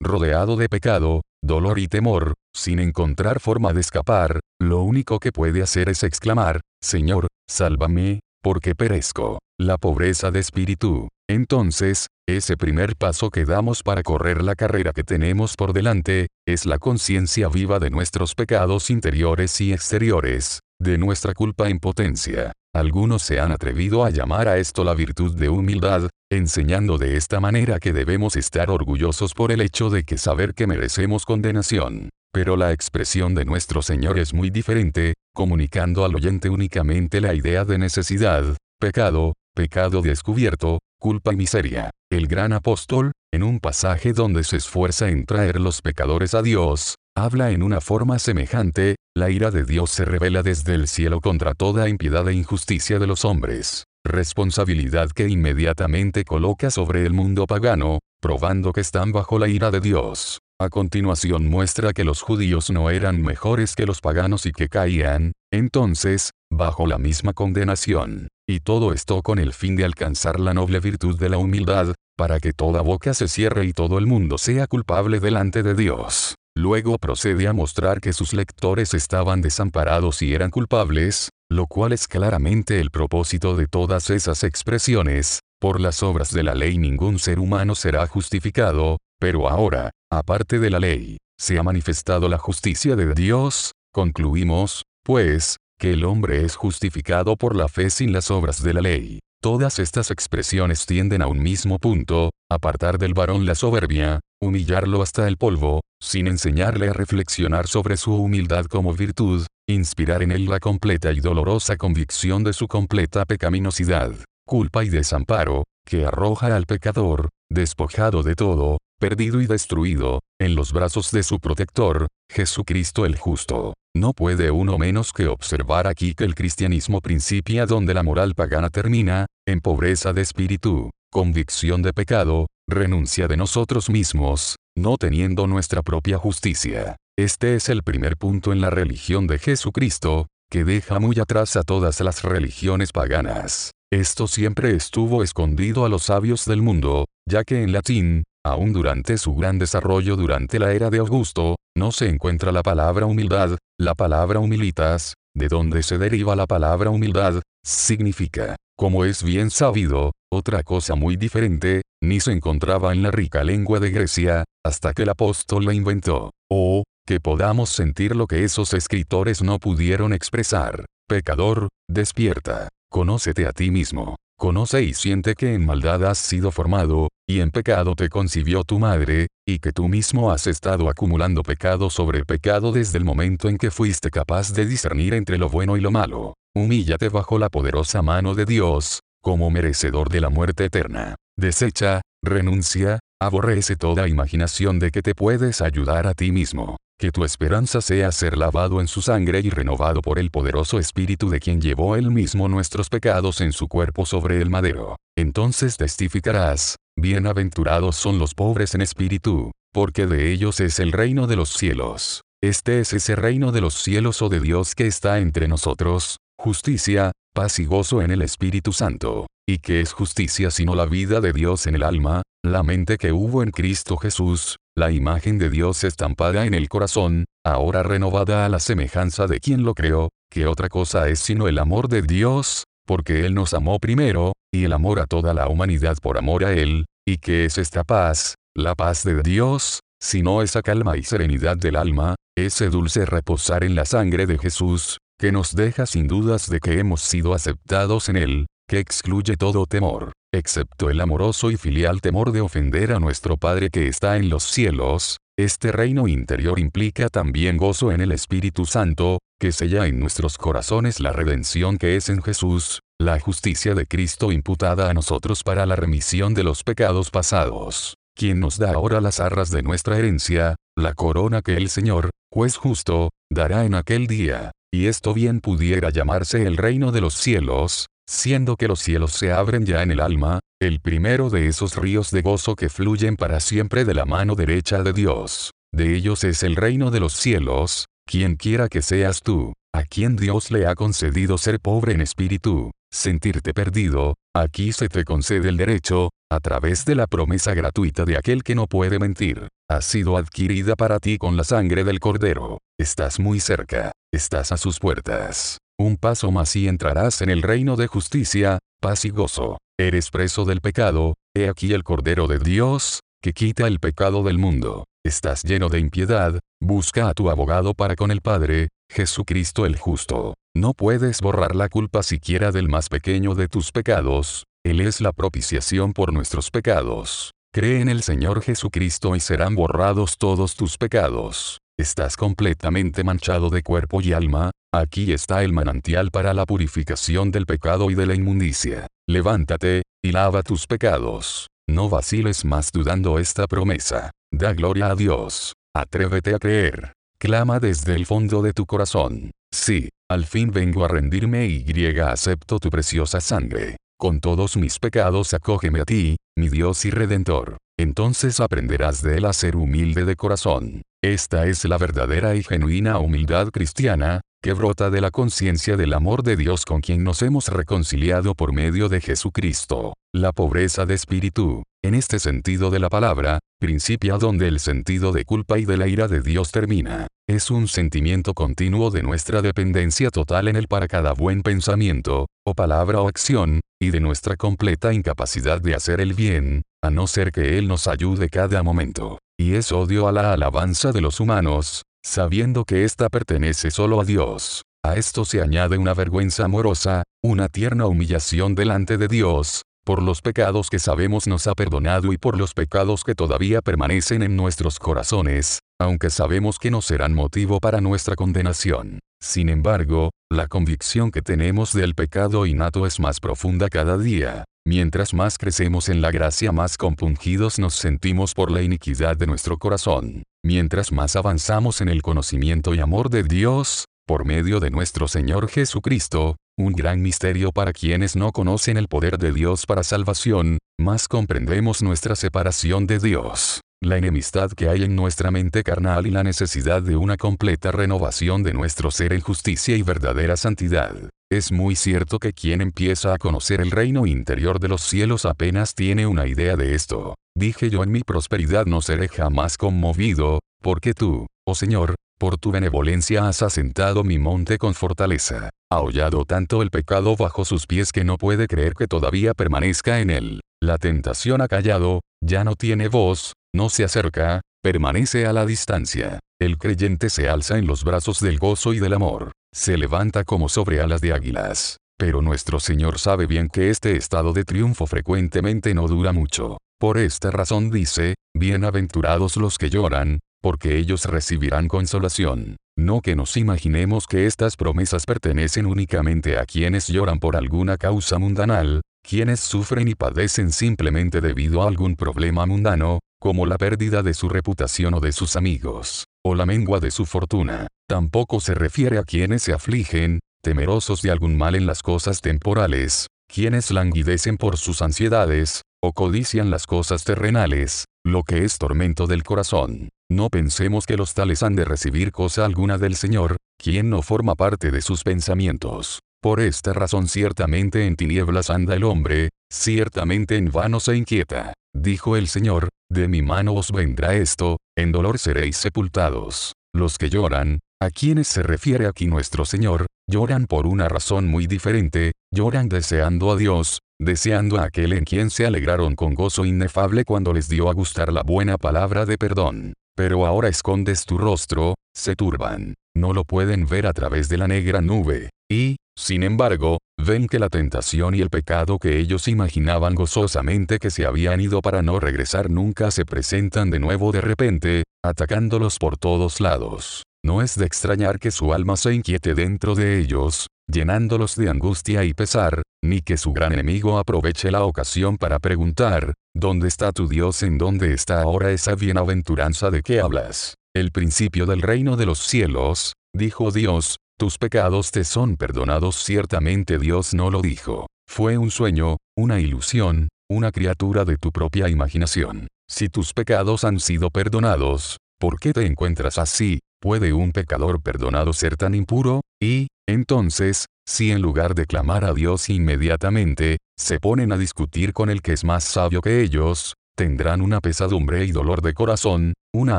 Rodeado 0.00 0.56
de 0.56 0.70
pecado, 0.70 1.20
dolor 1.42 1.78
y 1.78 1.88
temor, 1.88 2.34
sin 2.54 2.78
encontrar 2.78 3.40
forma 3.40 3.72
de 3.72 3.80
escapar, 3.80 4.40
lo 4.60 4.82
único 4.82 5.18
que 5.18 5.32
puede 5.32 5.62
hacer 5.62 5.88
es 5.88 6.02
exclamar, 6.02 6.60
Señor, 6.82 7.28
sálvame, 7.48 8.20
porque 8.42 8.74
perezco. 8.74 9.38
La 9.58 9.76
pobreza 9.76 10.30
de 10.30 10.40
espíritu. 10.40 11.08
Entonces, 11.28 12.06
ese 12.26 12.56
primer 12.56 12.96
paso 12.96 13.30
que 13.30 13.44
damos 13.44 13.82
para 13.82 14.02
correr 14.02 14.42
la 14.42 14.54
carrera 14.54 14.92
que 14.92 15.04
tenemos 15.04 15.56
por 15.56 15.72
delante, 15.72 16.28
es 16.46 16.64
la 16.64 16.78
conciencia 16.78 17.48
viva 17.48 17.78
de 17.78 17.90
nuestros 17.90 18.34
pecados 18.34 18.88
interiores 18.88 19.60
y 19.60 19.72
exteriores, 19.72 20.60
de 20.80 20.96
nuestra 20.96 21.34
culpa 21.34 21.68
e 21.68 21.70
impotencia. 21.70 22.52
Algunos 22.72 23.22
se 23.22 23.40
han 23.40 23.50
atrevido 23.50 24.04
a 24.04 24.10
llamar 24.10 24.46
a 24.46 24.58
esto 24.58 24.84
la 24.84 24.94
virtud 24.94 25.34
de 25.34 25.48
humildad, 25.48 26.08
enseñando 26.30 26.98
de 26.98 27.16
esta 27.16 27.40
manera 27.40 27.80
que 27.80 27.92
debemos 27.92 28.36
estar 28.36 28.70
orgullosos 28.70 29.34
por 29.34 29.50
el 29.50 29.60
hecho 29.60 29.90
de 29.90 30.04
que 30.04 30.18
saber 30.18 30.54
que 30.54 30.68
merecemos 30.68 31.26
condenación. 31.26 32.10
Pero 32.32 32.56
la 32.56 32.72
expresión 32.72 33.34
de 33.34 33.44
nuestro 33.44 33.82
Señor 33.82 34.20
es 34.20 34.32
muy 34.32 34.50
diferente, 34.50 35.14
comunicando 35.34 36.04
al 36.04 36.14
oyente 36.14 36.48
únicamente 36.48 37.20
la 37.20 37.34
idea 37.34 37.64
de 37.64 37.76
necesidad, 37.78 38.56
pecado, 38.80 39.34
pecado 39.52 40.00
descubierto, 40.00 40.78
culpa 41.00 41.32
y 41.32 41.36
miseria. 41.36 41.90
El 42.08 42.28
gran 42.28 42.52
apóstol, 42.52 43.10
en 43.32 43.42
un 43.42 43.58
pasaje 43.58 44.12
donde 44.12 44.44
se 44.44 44.58
esfuerza 44.58 45.08
en 45.08 45.26
traer 45.26 45.60
los 45.60 45.82
pecadores 45.82 46.34
a 46.34 46.42
Dios, 46.42 46.94
habla 47.16 47.50
en 47.50 47.64
una 47.64 47.80
forma 47.80 48.20
semejante, 48.20 48.94
la 49.20 49.30
ira 49.30 49.50
de 49.50 49.64
Dios 49.64 49.90
se 49.90 50.06
revela 50.06 50.42
desde 50.42 50.74
el 50.74 50.88
cielo 50.88 51.20
contra 51.20 51.52
toda 51.52 51.90
impiedad 51.90 52.26
e 52.26 52.32
injusticia 52.32 52.98
de 52.98 53.06
los 53.06 53.26
hombres, 53.26 53.84
responsabilidad 54.02 55.10
que 55.10 55.28
inmediatamente 55.28 56.24
coloca 56.24 56.70
sobre 56.70 57.04
el 57.04 57.12
mundo 57.12 57.46
pagano, 57.46 57.98
probando 58.22 58.72
que 58.72 58.80
están 58.80 59.12
bajo 59.12 59.38
la 59.38 59.46
ira 59.46 59.70
de 59.70 59.80
Dios. 59.80 60.38
A 60.58 60.70
continuación 60.70 61.48
muestra 61.48 61.92
que 61.92 62.04
los 62.04 62.22
judíos 62.22 62.70
no 62.70 62.88
eran 62.88 63.20
mejores 63.20 63.76
que 63.76 63.84
los 63.84 64.00
paganos 64.00 64.46
y 64.46 64.52
que 64.52 64.68
caían, 64.68 65.32
entonces, 65.52 66.30
bajo 66.50 66.86
la 66.86 66.96
misma 66.96 67.34
condenación. 67.34 68.28
Y 68.48 68.60
todo 68.60 68.94
esto 68.94 69.22
con 69.22 69.38
el 69.38 69.52
fin 69.52 69.76
de 69.76 69.84
alcanzar 69.84 70.40
la 70.40 70.54
noble 70.54 70.80
virtud 70.80 71.18
de 71.18 71.28
la 71.28 71.36
humildad, 71.36 71.94
para 72.16 72.40
que 72.40 72.54
toda 72.54 72.80
boca 72.80 73.12
se 73.12 73.28
cierre 73.28 73.66
y 73.66 73.74
todo 73.74 73.98
el 73.98 74.06
mundo 74.06 74.38
sea 74.38 74.66
culpable 74.66 75.20
delante 75.20 75.62
de 75.62 75.74
Dios. 75.74 76.36
Luego 76.56 76.98
procede 76.98 77.46
a 77.46 77.52
mostrar 77.52 78.00
que 78.00 78.12
sus 78.12 78.32
lectores 78.32 78.94
estaban 78.94 79.40
desamparados 79.40 80.20
y 80.22 80.34
eran 80.34 80.50
culpables, 80.50 81.30
lo 81.48 81.66
cual 81.66 81.92
es 81.92 82.08
claramente 82.08 82.80
el 82.80 82.90
propósito 82.90 83.56
de 83.56 83.66
todas 83.66 84.10
esas 84.10 84.44
expresiones, 84.44 85.40
por 85.60 85.80
las 85.80 86.02
obras 86.02 86.32
de 86.32 86.42
la 86.42 86.54
ley 86.54 86.78
ningún 86.78 87.18
ser 87.18 87.38
humano 87.38 87.74
será 87.74 88.06
justificado, 88.06 88.98
pero 89.20 89.48
ahora, 89.48 89.90
aparte 90.10 90.58
de 90.58 90.70
la 90.70 90.80
ley, 90.80 91.18
se 91.38 91.58
ha 91.58 91.62
manifestado 91.62 92.28
la 92.28 92.38
justicia 92.38 92.96
de 92.96 93.14
Dios, 93.14 93.72
concluimos, 93.92 94.84
pues, 95.04 95.56
que 95.78 95.92
el 95.92 96.04
hombre 96.04 96.44
es 96.44 96.56
justificado 96.56 97.36
por 97.36 97.56
la 97.56 97.68
fe 97.68 97.90
sin 97.90 98.12
las 98.12 98.30
obras 98.30 98.62
de 98.62 98.74
la 98.74 98.80
ley. 98.80 99.20
Todas 99.42 99.78
estas 99.78 100.10
expresiones 100.10 100.84
tienden 100.84 101.22
a 101.22 101.26
un 101.26 101.42
mismo 101.42 101.78
punto, 101.78 102.28
apartar 102.50 102.98
del 102.98 103.14
varón 103.14 103.46
la 103.46 103.54
soberbia, 103.54 104.20
humillarlo 104.38 105.00
hasta 105.00 105.26
el 105.26 105.38
polvo, 105.38 105.80
sin 105.98 106.26
enseñarle 106.26 106.90
a 106.90 106.92
reflexionar 106.92 107.66
sobre 107.66 107.96
su 107.96 108.14
humildad 108.14 108.66
como 108.66 108.92
virtud, 108.92 109.46
inspirar 109.66 110.22
en 110.22 110.32
él 110.32 110.44
la 110.44 110.60
completa 110.60 111.10
y 111.12 111.20
dolorosa 111.20 111.78
convicción 111.78 112.44
de 112.44 112.52
su 112.52 112.68
completa 112.68 113.24
pecaminosidad, 113.24 114.12
culpa 114.46 114.84
y 114.84 114.90
desamparo, 114.90 115.64
que 115.86 116.04
arroja 116.04 116.54
al 116.54 116.66
pecador, 116.66 117.30
despojado 117.50 118.22
de 118.22 118.34
todo, 118.34 118.76
perdido 119.00 119.40
y 119.40 119.46
destruido, 119.46 120.20
en 120.38 120.54
los 120.54 120.74
brazos 120.74 121.12
de 121.12 121.22
su 121.22 121.40
protector, 121.40 122.08
Jesucristo 122.30 123.06
el 123.06 123.16
justo. 123.16 123.72
No 123.96 124.12
puede 124.12 124.52
uno 124.52 124.78
menos 124.78 125.12
que 125.12 125.26
observar 125.26 125.88
aquí 125.88 126.14
que 126.14 126.24
el 126.24 126.36
cristianismo 126.36 127.00
principia 127.00 127.66
donde 127.66 127.92
la 127.92 128.04
moral 128.04 128.34
pagana 128.36 128.70
termina, 128.70 129.26
en 129.48 129.60
pobreza 129.60 130.12
de 130.12 130.22
espíritu, 130.22 130.90
convicción 131.10 131.82
de 131.82 131.92
pecado, 131.92 132.46
renuncia 132.68 133.26
de 133.26 133.36
nosotros 133.36 133.90
mismos, 133.90 134.54
no 134.76 134.96
teniendo 134.96 135.48
nuestra 135.48 135.82
propia 135.82 136.18
justicia. 136.18 136.96
Este 137.18 137.56
es 137.56 137.68
el 137.68 137.82
primer 137.82 138.16
punto 138.16 138.52
en 138.52 138.60
la 138.60 138.70
religión 138.70 139.26
de 139.26 139.40
Jesucristo, 139.40 140.28
que 140.48 140.64
deja 140.64 141.00
muy 141.00 141.18
atrás 141.18 141.56
a 141.56 141.64
todas 141.64 142.00
las 142.00 142.22
religiones 142.22 142.92
paganas. 142.92 143.72
Esto 143.92 144.28
siempre 144.28 144.76
estuvo 144.76 145.24
escondido 145.24 145.84
a 145.84 145.88
los 145.88 146.04
sabios 146.04 146.44
del 146.44 146.62
mundo, 146.62 147.06
ya 147.28 147.42
que 147.42 147.64
en 147.64 147.72
latín, 147.72 148.22
aún 148.44 148.72
durante 148.72 149.18
su 149.18 149.34
gran 149.34 149.58
desarrollo 149.58 150.14
durante 150.14 150.60
la 150.60 150.72
era 150.72 150.90
de 150.90 150.98
Augusto, 150.98 151.56
no 151.76 151.92
se 151.92 152.08
encuentra 152.08 152.52
la 152.52 152.62
palabra 152.62 153.06
humildad, 153.06 153.56
la 153.78 153.94
palabra 153.94 154.40
humilitas, 154.40 155.14
de 155.34 155.48
donde 155.48 155.82
se 155.82 155.98
deriva 155.98 156.36
la 156.36 156.46
palabra 156.46 156.90
humildad, 156.90 157.42
significa, 157.64 158.56
como 158.76 159.04
es 159.04 159.22
bien 159.22 159.50
sabido, 159.50 160.12
otra 160.32 160.62
cosa 160.62 160.94
muy 160.94 161.16
diferente, 161.16 161.82
ni 162.02 162.20
se 162.20 162.32
encontraba 162.32 162.92
en 162.92 163.02
la 163.02 163.10
rica 163.10 163.44
lengua 163.44 163.78
de 163.78 163.90
Grecia, 163.90 164.44
hasta 164.64 164.92
que 164.92 165.02
el 165.02 165.10
apóstol 165.10 165.64
la 165.66 165.74
inventó. 165.74 166.30
O, 166.50 166.84
que 167.06 167.20
podamos 167.20 167.70
sentir 167.70 168.16
lo 168.16 168.26
que 168.26 168.44
esos 168.44 168.74
escritores 168.74 169.42
no 169.42 169.58
pudieron 169.58 170.12
expresar. 170.12 170.86
Pecador, 171.08 171.68
despierta. 171.88 172.68
Conócete 172.90 173.46
a 173.46 173.52
ti 173.52 173.70
mismo. 173.70 174.16
Conoce 174.40 174.82
y 174.82 174.94
siente 174.94 175.34
que 175.34 175.52
en 175.52 175.66
maldad 175.66 176.02
has 176.06 176.16
sido 176.16 176.50
formado, 176.50 177.10
y 177.28 177.40
en 177.40 177.50
pecado 177.50 177.94
te 177.94 178.08
concibió 178.08 178.64
tu 178.64 178.78
madre, 178.78 179.26
y 179.46 179.58
que 179.58 179.70
tú 179.70 179.86
mismo 179.86 180.32
has 180.32 180.46
estado 180.46 180.88
acumulando 180.88 181.42
pecado 181.42 181.90
sobre 181.90 182.24
pecado 182.24 182.72
desde 182.72 182.96
el 182.96 183.04
momento 183.04 183.50
en 183.50 183.58
que 183.58 183.70
fuiste 183.70 184.08
capaz 184.08 184.54
de 184.54 184.64
discernir 184.64 185.12
entre 185.12 185.36
lo 185.36 185.50
bueno 185.50 185.76
y 185.76 185.82
lo 185.82 185.90
malo. 185.90 186.36
Humíllate 186.54 187.10
bajo 187.10 187.38
la 187.38 187.50
poderosa 187.50 188.00
mano 188.00 188.34
de 188.34 188.46
Dios, 188.46 189.00
como 189.22 189.50
merecedor 189.50 190.08
de 190.08 190.22
la 190.22 190.30
muerte 190.30 190.64
eterna. 190.64 191.16
Desecha, 191.36 192.00
renuncia, 192.24 192.98
aborrece 193.20 193.76
toda 193.76 194.08
imaginación 194.08 194.78
de 194.78 194.90
que 194.90 195.02
te 195.02 195.14
puedes 195.14 195.60
ayudar 195.60 196.06
a 196.06 196.14
ti 196.14 196.32
mismo 196.32 196.76
que 197.00 197.12
tu 197.12 197.24
esperanza 197.24 197.80
sea 197.80 198.12
ser 198.12 198.36
lavado 198.36 198.78
en 198.78 198.86
su 198.86 199.00
sangre 199.00 199.40
y 199.42 199.48
renovado 199.48 200.02
por 200.02 200.18
el 200.18 200.30
poderoso 200.30 200.78
Espíritu 200.78 201.30
de 201.30 201.40
quien 201.40 201.58
llevó 201.58 201.96
él 201.96 202.10
mismo 202.10 202.46
nuestros 202.46 202.90
pecados 202.90 203.40
en 203.40 203.52
su 203.54 203.68
cuerpo 203.68 204.04
sobre 204.04 204.42
el 204.42 204.50
madero. 204.50 204.96
Entonces 205.16 205.78
testificarás, 205.78 206.76
bienaventurados 206.98 207.96
son 207.96 208.18
los 208.18 208.34
pobres 208.34 208.74
en 208.74 208.82
espíritu, 208.82 209.50
porque 209.72 210.06
de 210.06 210.30
ellos 210.30 210.60
es 210.60 210.78
el 210.78 210.92
reino 210.92 211.26
de 211.26 211.36
los 211.36 211.48
cielos. 211.48 212.20
Este 212.42 212.80
es 212.80 212.92
ese 212.92 213.16
reino 213.16 213.50
de 213.50 213.62
los 213.62 213.74
cielos 213.74 214.20
o 214.20 214.28
de 214.28 214.40
Dios 214.40 214.74
que 214.74 214.86
está 214.86 215.20
entre 215.20 215.48
nosotros, 215.48 216.18
justicia, 216.38 217.12
paz 217.34 217.58
y 217.60 217.64
gozo 217.64 218.02
en 218.02 218.10
el 218.10 218.20
Espíritu 218.20 218.74
Santo. 218.74 219.26
¿Y 219.50 219.58
qué 219.58 219.80
es 219.80 219.92
justicia 219.92 220.52
sino 220.52 220.76
la 220.76 220.86
vida 220.86 221.20
de 221.20 221.32
Dios 221.32 221.66
en 221.66 221.74
el 221.74 221.82
alma, 221.82 222.22
la 222.44 222.62
mente 222.62 222.98
que 222.98 223.10
hubo 223.10 223.42
en 223.42 223.50
Cristo 223.50 223.96
Jesús, 223.96 224.58
la 224.76 224.92
imagen 224.92 225.38
de 225.38 225.50
Dios 225.50 225.82
estampada 225.82 226.46
en 226.46 226.54
el 226.54 226.68
corazón, 226.68 227.24
ahora 227.44 227.82
renovada 227.82 228.46
a 228.46 228.48
la 228.48 228.60
semejanza 228.60 229.26
de 229.26 229.40
quien 229.40 229.64
lo 229.64 229.74
creó, 229.74 230.10
que 230.30 230.46
otra 230.46 230.68
cosa 230.68 231.08
es 231.08 231.18
sino 231.18 231.48
el 231.48 231.58
amor 231.58 231.88
de 231.88 232.02
Dios, 232.02 232.62
porque 232.86 233.26
Él 233.26 233.34
nos 233.34 233.52
amó 233.52 233.80
primero, 233.80 234.34
y 234.54 234.62
el 234.62 234.72
amor 234.72 235.00
a 235.00 235.06
toda 235.06 235.34
la 235.34 235.48
humanidad 235.48 235.96
por 236.00 236.16
amor 236.16 236.44
a 236.44 236.52
Él, 236.52 236.86
y 237.04 237.18
que 237.18 237.44
es 237.44 237.58
esta 237.58 237.82
paz, 237.82 238.36
la 238.54 238.76
paz 238.76 239.02
de 239.02 239.20
Dios, 239.20 239.80
sino 240.00 240.42
esa 240.42 240.62
calma 240.62 240.96
y 240.96 241.02
serenidad 241.02 241.56
del 241.56 241.74
alma, 241.74 242.14
ese 242.38 242.68
dulce 242.68 243.04
reposar 243.04 243.64
en 243.64 243.74
la 243.74 243.84
sangre 243.84 244.26
de 244.26 244.38
Jesús, 244.38 244.98
que 245.18 245.32
nos 245.32 245.56
deja 245.56 245.86
sin 245.86 246.06
dudas 246.06 246.48
de 246.48 246.60
que 246.60 246.78
hemos 246.78 247.00
sido 247.00 247.34
aceptados 247.34 248.08
en 248.08 248.16
Él, 248.16 248.46
que 248.70 248.78
excluye 248.78 249.36
todo 249.36 249.66
temor, 249.66 250.12
excepto 250.32 250.90
el 250.90 251.00
amoroso 251.00 251.50
y 251.50 251.56
filial 251.56 252.00
temor 252.00 252.30
de 252.30 252.40
ofender 252.40 252.92
a 252.92 253.00
nuestro 253.00 253.36
Padre 253.36 253.68
que 253.68 253.88
está 253.88 254.16
en 254.16 254.28
los 254.28 254.44
cielos, 254.44 255.16
este 255.36 255.72
reino 255.72 256.06
interior 256.06 256.60
implica 256.60 257.08
también 257.08 257.56
gozo 257.56 257.90
en 257.90 258.00
el 258.00 258.12
Espíritu 258.12 258.66
Santo, 258.66 259.18
que 259.40 259.50
sella 259.50 259.88
en 259.88 259.98
nuestros 259.98 260.38
corazones 260.38 261.00
la 261.00 261.10
redención 261.12 261.78
que 261.78 261.96
es 261.96 262.08
en 262.10 262.22
Jesús, 262.22 262.78
la 263.00 263.18
justicia 263.18 263.74
de 263.74 263.86
Cristo 263.88 264.30
imputada 264.30 264.88
a 264.88 264.94
nosotros 264.94 265.42
para 265.42 265.66
la 265.66 265.74
remisión 265.74 266.32
de 266.34 266.44
los 266.44 266.62
pecados 266.62 267.10
pasados, 267.10 267.94
quien 268.16 268.38
nos 268.38 268.56
da 268.56 268.74
ahora 268.74 269.00
las 269.00 269.18
arras 269.18 269.50
de 269.50 269.64
nuestra 269.64 269.98
herencia, 269.98 270.54
la 270.78 270.94
corona 270.94 271.42
que 271.42 271.56
el 271.56 271.70
Señor, 271.70 272.10
juez 272.32 272.56
justo, 272.56 273.10
dará 273.32 273.64
en 273.64 273.74
aquel 273.74 274.06
día. 274.06 274.52
y 274.72 274.86
esto 274.86 275.12
bien 275.12 275.40
pudiera 275.40 275.90
llamarse 275.90 276.46
el 276.46 276.56
reino 276.56 276.92
de 276.92 277.00
los 277.00 277.14
cielos, 277.14 277.88
siendo 278.10 278.56
que 278.56 278.66
los 278.66 278.80
cielos 278.80 279.12
se 279.12 279.30
abren 279.30 279.64
ya 279.64 279.82
en 279.84 279.92
el 279.92 280.00
alma, 280.00 280.40
el 280.60 280.80
primero 280.80 281.30
de 281.30 281.46
esos 281.46 281.76
ríos 281.76 282.10
de 282.10 282.22
gozo 282.22 282.56
que 282.56 282.68
fluyen 282.68 283.16
para 283.16 283.38
siempre 283.38 283.84
de 283.84 283.94
la 283.94 284.04
mano 284.04 284.34
derecha 284.34 284.82
de 284.82 284.92
Dios. 284.92 285.52
De 285.72 285.94
ellos 285.94 286.24
es 286.24 286.42
el 286.42 286.56
reino 286.56 286.90
de 286.90 286.98
los 286.98 287.12
cielos, 287.12 287.86
quien 288.04 288.34
quiera 288.34 288.68
que 288.68 288.82
seas 288.82 289.22
tú, 289.22 289.52
a 289.72 289.84
quien 289.84 290.16
Dios 290.16 290.50
le 290.50 290.66
ha 290.66 290.74
concedido 290.74 291.38
ser 291.38 291.60
pobre 291.60 291.92
en 291.92 292.00
espíritu, 292.00 292.72
sentirte 292.92 293.54
perdido, 293.54 294.16
aquí 294.34 294.72
se 294.72 294.88
te 294.88 295.04
concede 295.04 295.48
el 295.48 295.56
derecho, 295.56 296.10
a 296.32 296.40
través 296.40 296.84
de 296.84 296.96
la 296.96 297.06
promesa 297.06 297.54
gratuita 297.54 298.04
de 298.04 298.18
aquel 298.18 298.42
que 298.42 298.56
no 298.56 298.66
puede 298.66 298.98
mentir, 298.98 299.46
ha 299.68 299.82
sido 299.82 300.16
adquirida 300.16 300.74
para 300.74 300.98
ti 300.98 301.16
con 301.16 301.36
la 301.36 301.44
sangre 301.44 301.84
del 301.84 302.00
cordero, 302.00 302.58
estás 302.76 303.20
muy 303.20 303.38
cerca, 303.38 303.92
estás 304.12 304.50
a 304.50 304.56
sus 304.56 304.80
puertas. 304.80 305.58
Un 305.80 305.96
paso 305.96 306.30
más 306.30 306.54
y 306.56 306.68
entrarás 306.68 307.22
en 307.22 307.30
el 307.30 307.40
reino 307.40 307.74
de 307.74 307.86
justicia, 307.86 308.58
paz 308.82 309.06
y 309.06 309.08
gozo. 309.08 309.56
Eres 309.78 310.10
preso 310.10 310.44
del 310.44 310.60
pecado, 310.60 311.14
he 311.34 311.48
aquí 311.48 311.72
el 311.72 311.84
Cordero 311.84 312.26
de 312.26 312.38
Dios, 312.38 313.00
que 313.22 313.32
quita 313.32 313.66
el 313.66 313.80
pecado 313.80 314.22
del 314.22 314.36
mundo. 314.36 314.84
Estás 315.02 315.42
lleno 315.42 315.70
de 315.70 315.78
impiedad, 315.78 316.38
busca 316.60 317.08
a 317.08 317.14
tu 317.14 317.30
abogado 317.30 317.72
para 317.72 317.96
con 317.96 318.10
el 318.10 318.20
Padre, 318.20 318.68
Jesucristo 318.92 319.64
el 319.64 319.78
justo. 319.78 320.34
No 320.54 320.74
puedes 320.74 321.22
borrar 321.22 321.56
la 321.56 321.70
culpa 321.70 322.02
siquiera 322.02 322.52
del 322.52 322.68
más 322.68 322.90
pequeño 322.90 323.34
de 323.34 323.48
tus 323.48 323.72
pecados, 323.72 324.44
Él 324.62 324.82
es 324.82 325.00
la 325.00 325.12
propiciación 325.12 325.94
por 325.94 326.12
nuestros 326.12 326.50
pecados. 326.50 327.30
Cree 327.54 327.80
en 327.80 327.88
el 327.88 328.02
Señor 328.02 328.42
Jesucristo 328.42 329.16
y 329.16 329.20
serán 329.20 329.54
borrados 329.54 330.18
todos 330.18 330.56
tus 330.56 330.76
pecados. 330.76 331.59
Estás 331.80 332.18
completamente 332.18 333.04
manchado 333.04 333.48
de 333.48 333.62
cuerpo 333.62 334.02
y 334.02 334.12
alma, 334.12 334.50
aquí 334.70 335.14
está 335.14 335.42
el 335.42 335.54
manantial 335.54 336.10
para 336.10 336.34
la 336.34 336.44
purificación 336.44 337.30
del 337.30 337.46
pecado 337.46 337.90
y 337.90 337.94
de 337.94 338.04
la 338.04 338.14
inmundicia. 338.14 338.86
Levántate, 339.08 339.84
y 340.04 340.12
lava 340.12 340.42
tus 340.42 340.66
pecados. 340.66 341.46
No 341.66 341.88
vaciles 341.88 342.44
más 342.44 342.70
dudando 342.70 343.18
esta 343.18 343.46
promesa. 343.46 344.10
Da 344.30 344.52
gloria 344.52 344.88
a 344.88 344.94
Dios. 344.94 345.54
Atrévete 345.74 346.34
a 346.34 346.38
creer. 346.38 346.92
Clama 347.18 347.60
desde 347.60 347.94
el 347.94 348.04
fondo 348.04 348.42
de 348.42 348.52
tu 348.52 348.66
corazón. 348.66 349.30
Sí, 349.50 349.88
al 350.10 350.26
fin 350.26 350.50
vengo 350.50 350.84
a 350.84 350.88
rendirme 350.88 351.46
y 351.46 351.64
acepto 352.00 352.58
tu 352.58 352.68
preciosa 352.68 353.22
sangre. 353.22 353.78
Con 353.98 354.20
todos 354.20 354.58
mis 354.58 354.78
pecados 354.78 355.32
acógeme 355.32 355.80
a 355.80 355.86
ti, 355.86 356.18
mi 356.36 356.50
Dios 356.50 356.84
y 356.84 356.90
Redentor. 356.90 357.56
Entonces 357.78 358.38
aprenderás 358.38 359.00
de 359.00 359.16
él 359.16 359.24
a 359.24 359.32
ser 359.32 359.56
humilde 359.56 360.04
de 360.04 360.14
corazón. 360.14 360.82
Esta 361.02 361.46
es 361.46 361.64
la 361.64 361.78
verdadera 361.78 362.34
y 362.34 362.42
genuina 362.42 362.98
humildad 362.98 363.48
cristiana, 363.48 364.20
que 364.42 364.52
brota 364.52 364.90
de 364.90 365.00
la 365.00 365.10
conciencia 365.10 365.78
del 365.78 365.94
amor 365.94 366.22
de 366.22 366.36
Dios 366.36 366.66
con 366.66 366.82
quien 366.82 367.04
nos 367.04 367.22
hemos 367.22 367.48
reconciliado 367.48 368.34
por 368.34 368.52
medio 368.52 368.90
de 368.90 369.00
Jesucristo. 369.00 369.94
La 370.12 370.32
pobreza 370.32 370.84
de 370.84 370.92
espíritu, 370.92 371.62
en 371.82 371.94
este 371.94 372.18
sentido 372.18 372.70
de 372.70 372.80
la 372.80 372.90
palabra, 372.90 373.38
principia 373.58 374.18
donde 374.18 374.46
el 374.46 374.60
sentido 374.60 375.12
de 375.12 375.24
culpa 375.24 375.58
y 375.58 375.64
de 375.64 375.78
la 375.78 375.88
ira 375.88 376.06
de 376.06 376.20
Dios 376.20 376.52
termina. 376.52 377.06
Es 377.26 377.50
un 377.50 377.66
sentimiento 377.66 378.34
continuo 378.34 378.90
de 378.90 379.02
nuestra 379.02 379.40
dependencia 379.40 380.10
total 380.10 380.48
en 380.48 380.56
Él 380.56 380.68
para 380.68 380.86
cada 380.86 381.14
buen 381.14 381.40
pensamiento, 381.40 382.26
o 382.46 382.52
palabra 382.52 383.00
o 383.00 383.08
acción, 383.08 383.60
y 383.80 383.88
de 383.88 384.00
nuestra 384.00 384.36
completa 384.36 384.92
incapacidad 384.92 385.62
de 385.62 385.74
hacer 385.74 386.02
el 386.02 386.12
bien, 386.12 386.60
a 386.82 386.90
no 386.90 387.06
ser 387.06 387.32
que 387.32 387.56
Él 387.56 387.68
nos 387.68 387.88
ayude 387.88 388.28
cada 388.28 388.62
momento 388.62 389.18
y 389.40 389.54
es 389.54 389.72
odio 389.72 390.06
a 390.06 390.12
la 390.12 390.34
alabanza 390.34 390.92
de 390.92 391.00
los 391.00 391.18
humanos, 391.18 391.84
sabiendo 392.04 392.66
que 392.66 392.84
ésta 392.84 393.08
pertenece 393.08 393.70
solo 393.70 393.98
a 393.98 394.04
Dios. 394.04 394.64
A 394.84 394.96
esto 394.96 395.24
se 395.24 395.40
añade 395.40 395.78
una 395.78 395.94
vergüenza 395.94 396.44
amorosa, 396.44 397.04
una 397.22 397.48
tierna 397.48 397.86
humillación 397.86 398.54
delante 398.54 398.98
de 398.98 399.08
Dios, 399.08 399.62
por 399.84 400.02
los 400.02 400.22
pecados 400.22 400.70
que 400.70 400.78
sabemos 400.78 401.26
nos 401.26 401.46
ha 401.46 401.54
perdonado 401.54 402.12
y 402.12 402.18
por 402.18 402.38
los 402.38 402.54
pecados 402.54 403.04
que 403.04 403.14
todavía 403.14 403.62
permanecen 403.62 404.22
en 404.22 404.36
nuestros 404.36 404.78
corazones, 404.78 405.60
aunque 405.80 406.10
sabemos 406.10 406.58
que 406.58 406.70
no 406.70 406.82
serán 406.82 407.14
motivo 407.14 407.60
para 407.60 407.80
nuestra 407.80 408.16
condenación. 408.16 409.00
Sin 409.22 409.48
embargo, 409.48 410.10
la 410.30 410.48
convicción 410.48 411.10
que 411.10 411.22
tenemos 411.22 411.72
del 411.74 411.94
pecado 411.94 412.46
innato 412.46 412.86
es 412.86 413.00
más 413.00 413.20
profunda 413.20 413.68
cada 413.68 413.98
día. 413.98 414.44
Mientras 414.66 415.14
más 415.14 415.38
crecemos 415.38 415.88
en 415.88 416.00
la 416.00 416.10
gracia 416.10 416.52
más 416.52 416.76
compungidos 416.76 417.58
nos 417.58 417.74
sentimos 417.74 418.34
por 418.34 418.50
la 418.50 418.62
iniquidad 418.62 419.16
de 419.16 419.26
nuestro 419.26 419.58
corazón. 419.58 420.22
Mientras 420.44 420.92
más 420.92 421.16
avanzamos 421.16 421.80
en 421.80 421.88
el 421.88 422.02
conocimiento 422.02 422.74
y 422.74 422.80
amor 422.80 423.10
de 423.10 423.22
Dios, 423.22 423.86
por 424.06 424.24
medio 424.24 424.60
de 424.60 424.70
nuestro 424.70 425.08
Señor 425.08 425.48
Jesucristo, 425.48 426.36
un 426.60 426.72
gran 426.72 427.02
misterio 427.02 427.52
para 427.52 427.72
quienes 427.72 428.16
no 428.16 428.32
conocen 428.32 428.76
el 428.76 428.88
poder 428.88 429.18
de 429.18 429.32
Dios 429.32 429.66
para 429.66 429.82
salvación, 429.82 430.58
más 430.78 431.08
comprendemos 431.08 431.82
nuestra 431.82 432.14
separación 432.14 432.86
de 432.86 432.98
Dios 432.98 433.60
la 433.82 433.96
enemistad 433.96 434.50
que 434.50 434.68
hay 434.68 434.84
en 434.84 434.94
nuestra 434.94 435.30
mente 435.30 435.62
carnal 435.62 436.06
y 436.06 436.10
la 436.10 436.22
necesidad 436.22 436.82
de 436.82 436.96
una 436.96 437.16
completa 437.16 437.72
renovación 437.72 438.42
de 438.42 438.52
nuestro 438.52 438.90
ser 438.90 439.14
en 439.14 439.22
justicia 439.22 439.74
y 439.74 439.82
verdadera 439.82 440.36
santidad. 440.36 440.94
Es 441.32 441.50
muy 441.50 441.76
cierto 441.76 442.18
que 442.18 442.34
quien 442.34 442.60
empieza 442.60 443.14
a 443.14 443.18
conocer 443.18 443.60
el 443.62 443.70
reino 443.70 444.06
interior 444.06 444.60
de 444.60 444.68
los 444.68 444.82
cielos 444.82 445.24
apenas 445.24 445.74
tiene 445.74 446.06
una 446.06 446.26
idea 446.26 446.56
de 446.56 446.74
esto. 446.74 447.14
Dije 447.34 447.70
yo 447.70 447.82
en 447.82 447.90
mi 447.90 448.02
prosperidad 448.02 448.66
no 448.66 448.82
seré 448.82 449.08
jamás 449.08 449.56
conmovido, 449.56 450.40
porque 450.62 450.92
tú, 450.92 451.26
oh 451.46 451.54
Señor, 451.54 451.94
por 452.20 452.36
tu 452.36 452.52
benevolencia 452.52 453.26
has 453.26 453.40
asentado 453.40 454.04
mi 454.04 454.18
monte 454.18 454.58
con 454.58 454.74
fortaleza. 454.74 455.48
Ha 455.72 455.80
hollado 455.80 456.26
tanto 456.26 456.60
el 456.60 456.70
pecado 456.70 457.16
bajo 457.16 457.46
sus 457.46 457.66
pies 457.66 457.92
que 457.92 458.04
no 458.04 458.18
puede 458.18 458.46
creer 458.46 458.74
que 458.74 458.86
todavía 458.86 459.32
permanezca 459.32 460.00
en 460.00 460.10
él. 460.10 460.40
La 460.62 460.76
tentación 460.76 461.40
ha 461.40 461.48
callado, 461.48 462.02
ya 462.22 462.44
no 462.44 462.56
tiene 462.56 462.88
voz, 462.88 463.32
no 463.54 463.70
se 463.70 463.84
acerca, 463.84 464.42
permanece 464.62 465.24
a 465.24 465.32
la 465.32 465.46
distancia. 465.46 466.18
El 466.38 466.58
creyente 466.58 467.08
se 467.08 467.30
alza 467.30 467.56
en 467.56 467.66
los 467.66 467.84
brazos 467.84 468.20
del 468.20 468.38
gozo 468.38 468.74
y 468.74 468.80
del 468.80 468.92
amor. 468.92 469.32
Se 469.54 469.78
levanta 469.78 470.24
como 470.24 470.50
sobre 470.50 470.82
alas 470.82 471.00
de 471.00 471.14
águilas. 471.14 471.78
Pero 471.98 472.20
nuestro 472.20 472.60
Señor 472.60 472.98
sabe 472.98 473.26
bien 473.26 473.48
que 473.48 473.70
este 473.70 473.96
estado 473.96 474.34
de 474.34 474.44
triunfo 474.44 474.86
frecuentemente 474.86 475.72
no 475.72 475.88
dura 475.88 476.12
mucho. 476.12 476.58
Por 476.78 476.98
esta 476.98 477.30
razón 477.30 477.70
dice, 477.70 478.14
Bienaventurados 478.36 479.36
los 479.38 479.56
que 479.58 479.70
lloran, 479.70 480.20
porque 480.40 480.78
ellos 480.78 481.04
recibirán 481.04 481.68
consolación. 481.68 482.56
No 482.76 483.00
que 483.00 483.14
nos 483.14 483.36
imaginemos 483.36 484.06
que 484.06 484.26
estas 484.26 484.56
promesas 484.56 485.04
pertenecen 485.04 485.66
únicamente 485.66 486.38
a 486.38 486.46
quienes 486.46 486.88
lloran 486.88 487.18
por 487.18 487.36
alguna 487.36 487.76
causa 487.76 488.18
mundanal, 488.18 488.80
quienes 489.06 489.40
sufren 489.40 489.88
y 489.88 489.94
padecen 489.94 490.52
simplemente 490.52 491.20
debido 491.20 491.62
a 491.62 491.68
algún 491.68 491.96
problema 491.96 492.46
mundano, 492.46 493.00
como 493.20 493.44
la 493.44 493.58
pérdida 493.58 494.02
de 494.02 494.14
su 494.14 494.28
reputación 494.28 494.94
o 494.94 495.00
de 495.00 495.12
sus 495.12 495.36
amigos, 495.36 496.04
o 496.24 496.34
la 496.34 496.46
mengua 496.46 496.80
de 496.80 496.90
su 496.90 497.04
fortuna. 497.04 497.66
Tampoco 497.86 498.40
se 498.40 498.54
refiere 498.54 498.98
a 498.98 499.02
quienes 499.02 499.42
se 499.42 499.52
afligen, 499.52 500.20
temerosos 500.42 501.02
de 501.02 501.10
algún 501.10 501.36
mal 501.36 501.54
en 501.54 501.66
las 501.66 501.82
cosas 501.82 502.22
temporales, 502.22 503.08
quienes 503.28 503.70
languidecen 503.70 504.38
por 504.38 504.56
sus 504.56 504.80
ansiedades, 504.80 505.62
o 505.82 505.92
codician 505.92 506.50
las 506.50 506.66
cosas 506.66 507.04
terrenales, 507.04 507.84
lo 508.04 508.22
que 508.22 508.44
es 508.44 508.58
tormento 508.58 509.06
del 509.06 509.22
corazón. 509.22 509.90
No 510.10 510.28
pensemos 510.28 510.86
que 510.86 510.96
los 510.96 511.14
tales 511.14 511.44
han 511.44 511.54
de 511.54 511.64
recibir 511.64 512.10
cosa 512.10 512.44
alguna 512.44 512.78
del 512.78 512.96
Señor, 512.96 513.36
quien 513.56 513.90
no 513.90 514.02
forma 514.02 514.34
parte 514.34 514.72
de 514.72 514.82
sus 514.82 515.04
pensamientos. 515.04 516.00
Por 516.20 516.40
esta 516.40 516.72
razón 516.72 517.06
ciertamente 517.06 517.86
en 517.86 517.94
tinieblas 517.94 518.50
anda 518.50 518.74
el 518.74 518.82
hombre, 518.82 519.28
ciertamente 519.52 520.36
en 520.36 520.50
vano 520.50 520.80
se 520.80 520.96
inquieta. 520.96 521.54
Dijo 521.72 522.16
el 522.16 522.26
Señor, 522.26 522.70
de 522.90 523.06
mi 523.06 523.22
mano 523.22 523.54
os 523.54 523.70
vendrá 523.70 524.14
esto, 524.14 524.58
en 524.76 524.90
dolor 524.90 525.20
seréis 525.20 525.56
sepultados. 525.56 526.54
Los 526.74 526.98
que 526.98 527.08
lloran, 527.08 527.60
a 527.80 527.90
quienes 527.90 528.26
se 528.26 528.42
refiere 528.42 528.86
aquí 528.86 529.06
nuestro 529.06 529.44
Señor, 529.44 529.86
lloran 530.10 530.46
por 530.46 530.66
una 530.66 530.88
razón 530.88 531.28
muy 531.28 531.46
diferente, 531.46 532.12
lloran 532.34 532.68
deseando 532.68 533.30
a 533.30 533.36
Dios, 533.36 533.78
deseando 534.00 534.58
a 534.58 534.64
aquel 534.64 534.92
en 534.92 535.04
quien 535.04 535.30
se 535.30 535.46
alegraron 535.46 535.94
con 535.94 536.14
gozo 536.14 536.44
inefable 536.44 537.04
cuando 537.04 537.32
les 537.32 537.48
dio 537.48 537.70
a 537.70 537.74
gustar 537.74 538.12
la 538.12 538.24
buena 538.24 538.58
palabra 538.58 539.06
de 539.06 539.16
perdón. 539.16 539.74
Pero 540.00 540.24
ahora 540.24 540.48
escondes 540.48 541.04
tu 541.04 541.18
rostro, 541.18 541.74
se 541.94 542.16
turban, 542.16 542.72
no 542.96 543.12
lo 543.12 543.24
pueden 543.24 543.66
ver 543.66 543.86
a 543.86 543.92
través 543.92 544.30
de 544.30 544.38
la 544.38 544.48
negra 544.48 544.80
nube, 544.80 545.28
y, 545.46 545.76
sin 545.94 546.22
embargo, 546.22 546.78
ven 546.96 547.26
que 547.26 547.38
la 547.38 547.50
tentación 547.50 548.14
y 548.14 548.22
el 548.22 548.30
pecado 548.30 548.78
que 548.78 548.98
ellos 548.98 549.28
imaginaban 549.28 549.94
gozosamente 549.94 550.78
que 550.78 550.90
se 550.90 551.04
habían 551.04 551.42
ido 551.42 551.60
para 551.60 551.82
no 551.82 552.00
regresar 552.00 552.48
nunca 552.48 552.90
se 552.90 553.04
presentan 553.04 553.68
de 553.68 553.78
nuevo 553.78 554.10
de 554.10 554.22
repente, 554.22 554.84
atacándolos 555.04 555.76
por 555.78 555.98
todos 555.98 556.40
lados. 556.40 557.02
No 557.22 557.42
es 557.42 557.54
de 557.56 557.66
extrañar 557.66 558.18
que 558.18 558.30
su 558.30 558.54
alma 558.54 558.78
se 558.78 558.94
inquiete 558.94 559.34
dentro 559.34 559.74
de 559.74 559.98
ellos, 559.98 560.46
llenándolos 560.70 561.36
de 561.36 561.48
angustia 561.48 562.04
y 562.04 562.14
pesar, 562.14 562.62
ni 562.82 563.00
que 563.00 563.16
su 563.16 563.32
gran 563.32 563.52
enemigo 563.52 563.98
aproveche 563.98 564.50
la 564.50 564.64
ocasión 564.64 565.18
para 565.18 565.38
preguntar, 565.38 566.14
¿dónde 566.34 566.68
está 566.68 566.92
tu 566.92 567.08
Dios? 567.08 567.42
¿En 567.42 567.58
dónde 567.58 567.92
está 567.92 568.22
ahora 568.22 568.50
esa 568.50 568.74
bienaventuranza 568.74 569.70
de 569.70 569.82
que 569.82 570.00
hablas? 570.00 570.54
El 570.74 570.92
principio 570.92 571.46
del 571.46 571.62
reino 571.62 571.96
de 571.96 572.06
los 572.06 572.20
cielos, 572.20 572.94
dijo 573.14 573.50
Dios, 573.50 573.96
tus 574.18 574.38
pecados 574.38 574.90
te 574.90 575.04
son 575.04 575.36
perdonados 575.36 575.96
ciertamente 575.96 576.78
Dios 576.78 577.14
no 577.14 577.30
lo 577.30 577.42
dijo. 577.42 577.86
Fue 578.08 578.38
un 578.38 578.50
sueño, 578.50 578.98
una 579.16 579.40
ilusión, 579.40 580.08
una 580.30 580.52
criatura 580.52 581.04
de 581.04 581.16
tu 581.16 581.32
propia 581.32 581.68
imaginación. 581.68 582.48
Si 582.68 582.88
tus 582.88 583.12
pecados 583.14 583.64
han 583.64 583.80
sido 583.80 584.10
perdonados, 584.10 584.98
¿por 585.18 585.40
qué 585.40 585.52
te 585.52 585.66
encuentras 585.66 586.18
así? 586.18 586.60
¿Puede 586.80 587.12
un 587.12 587.32
pecador 587.32 587.82
perdonado 587.82 588.32
ser 588.32 588.56
tan 588.56 588.74
impuro? 588.74 589.22
Y, 589.42 589.68
entonces, 589.88 590.66
si 590.86 591.10
en 591.10 591.22
lugar 591.22 591.54
de 591.54 591.66
clamar 591.66 592.04
a 592.04 592.12
Dios 592.12 592.50
inmediatamente, 592.50 593.56
se 593.78 593.98
ponen 593.98 594.32
a 594.32 594.36
discutir 594.36 594.92
con 594.92 595.08
el 595.08 595.22
que 595.22 595.32
es 595.32 595.44
más 595.44 595.64
sabio 595.64 596.02
que 596.02 596.20
ellos, 596.20 596.74
tendrán 596.94 597.40
una 597.40 597.60
pesadumbre 597.60 598.24
y 598.26 598.32
dolor 598.32 598.60
de 598.60 598.74
corazón, 598.74 599.32
una 599.54 599.78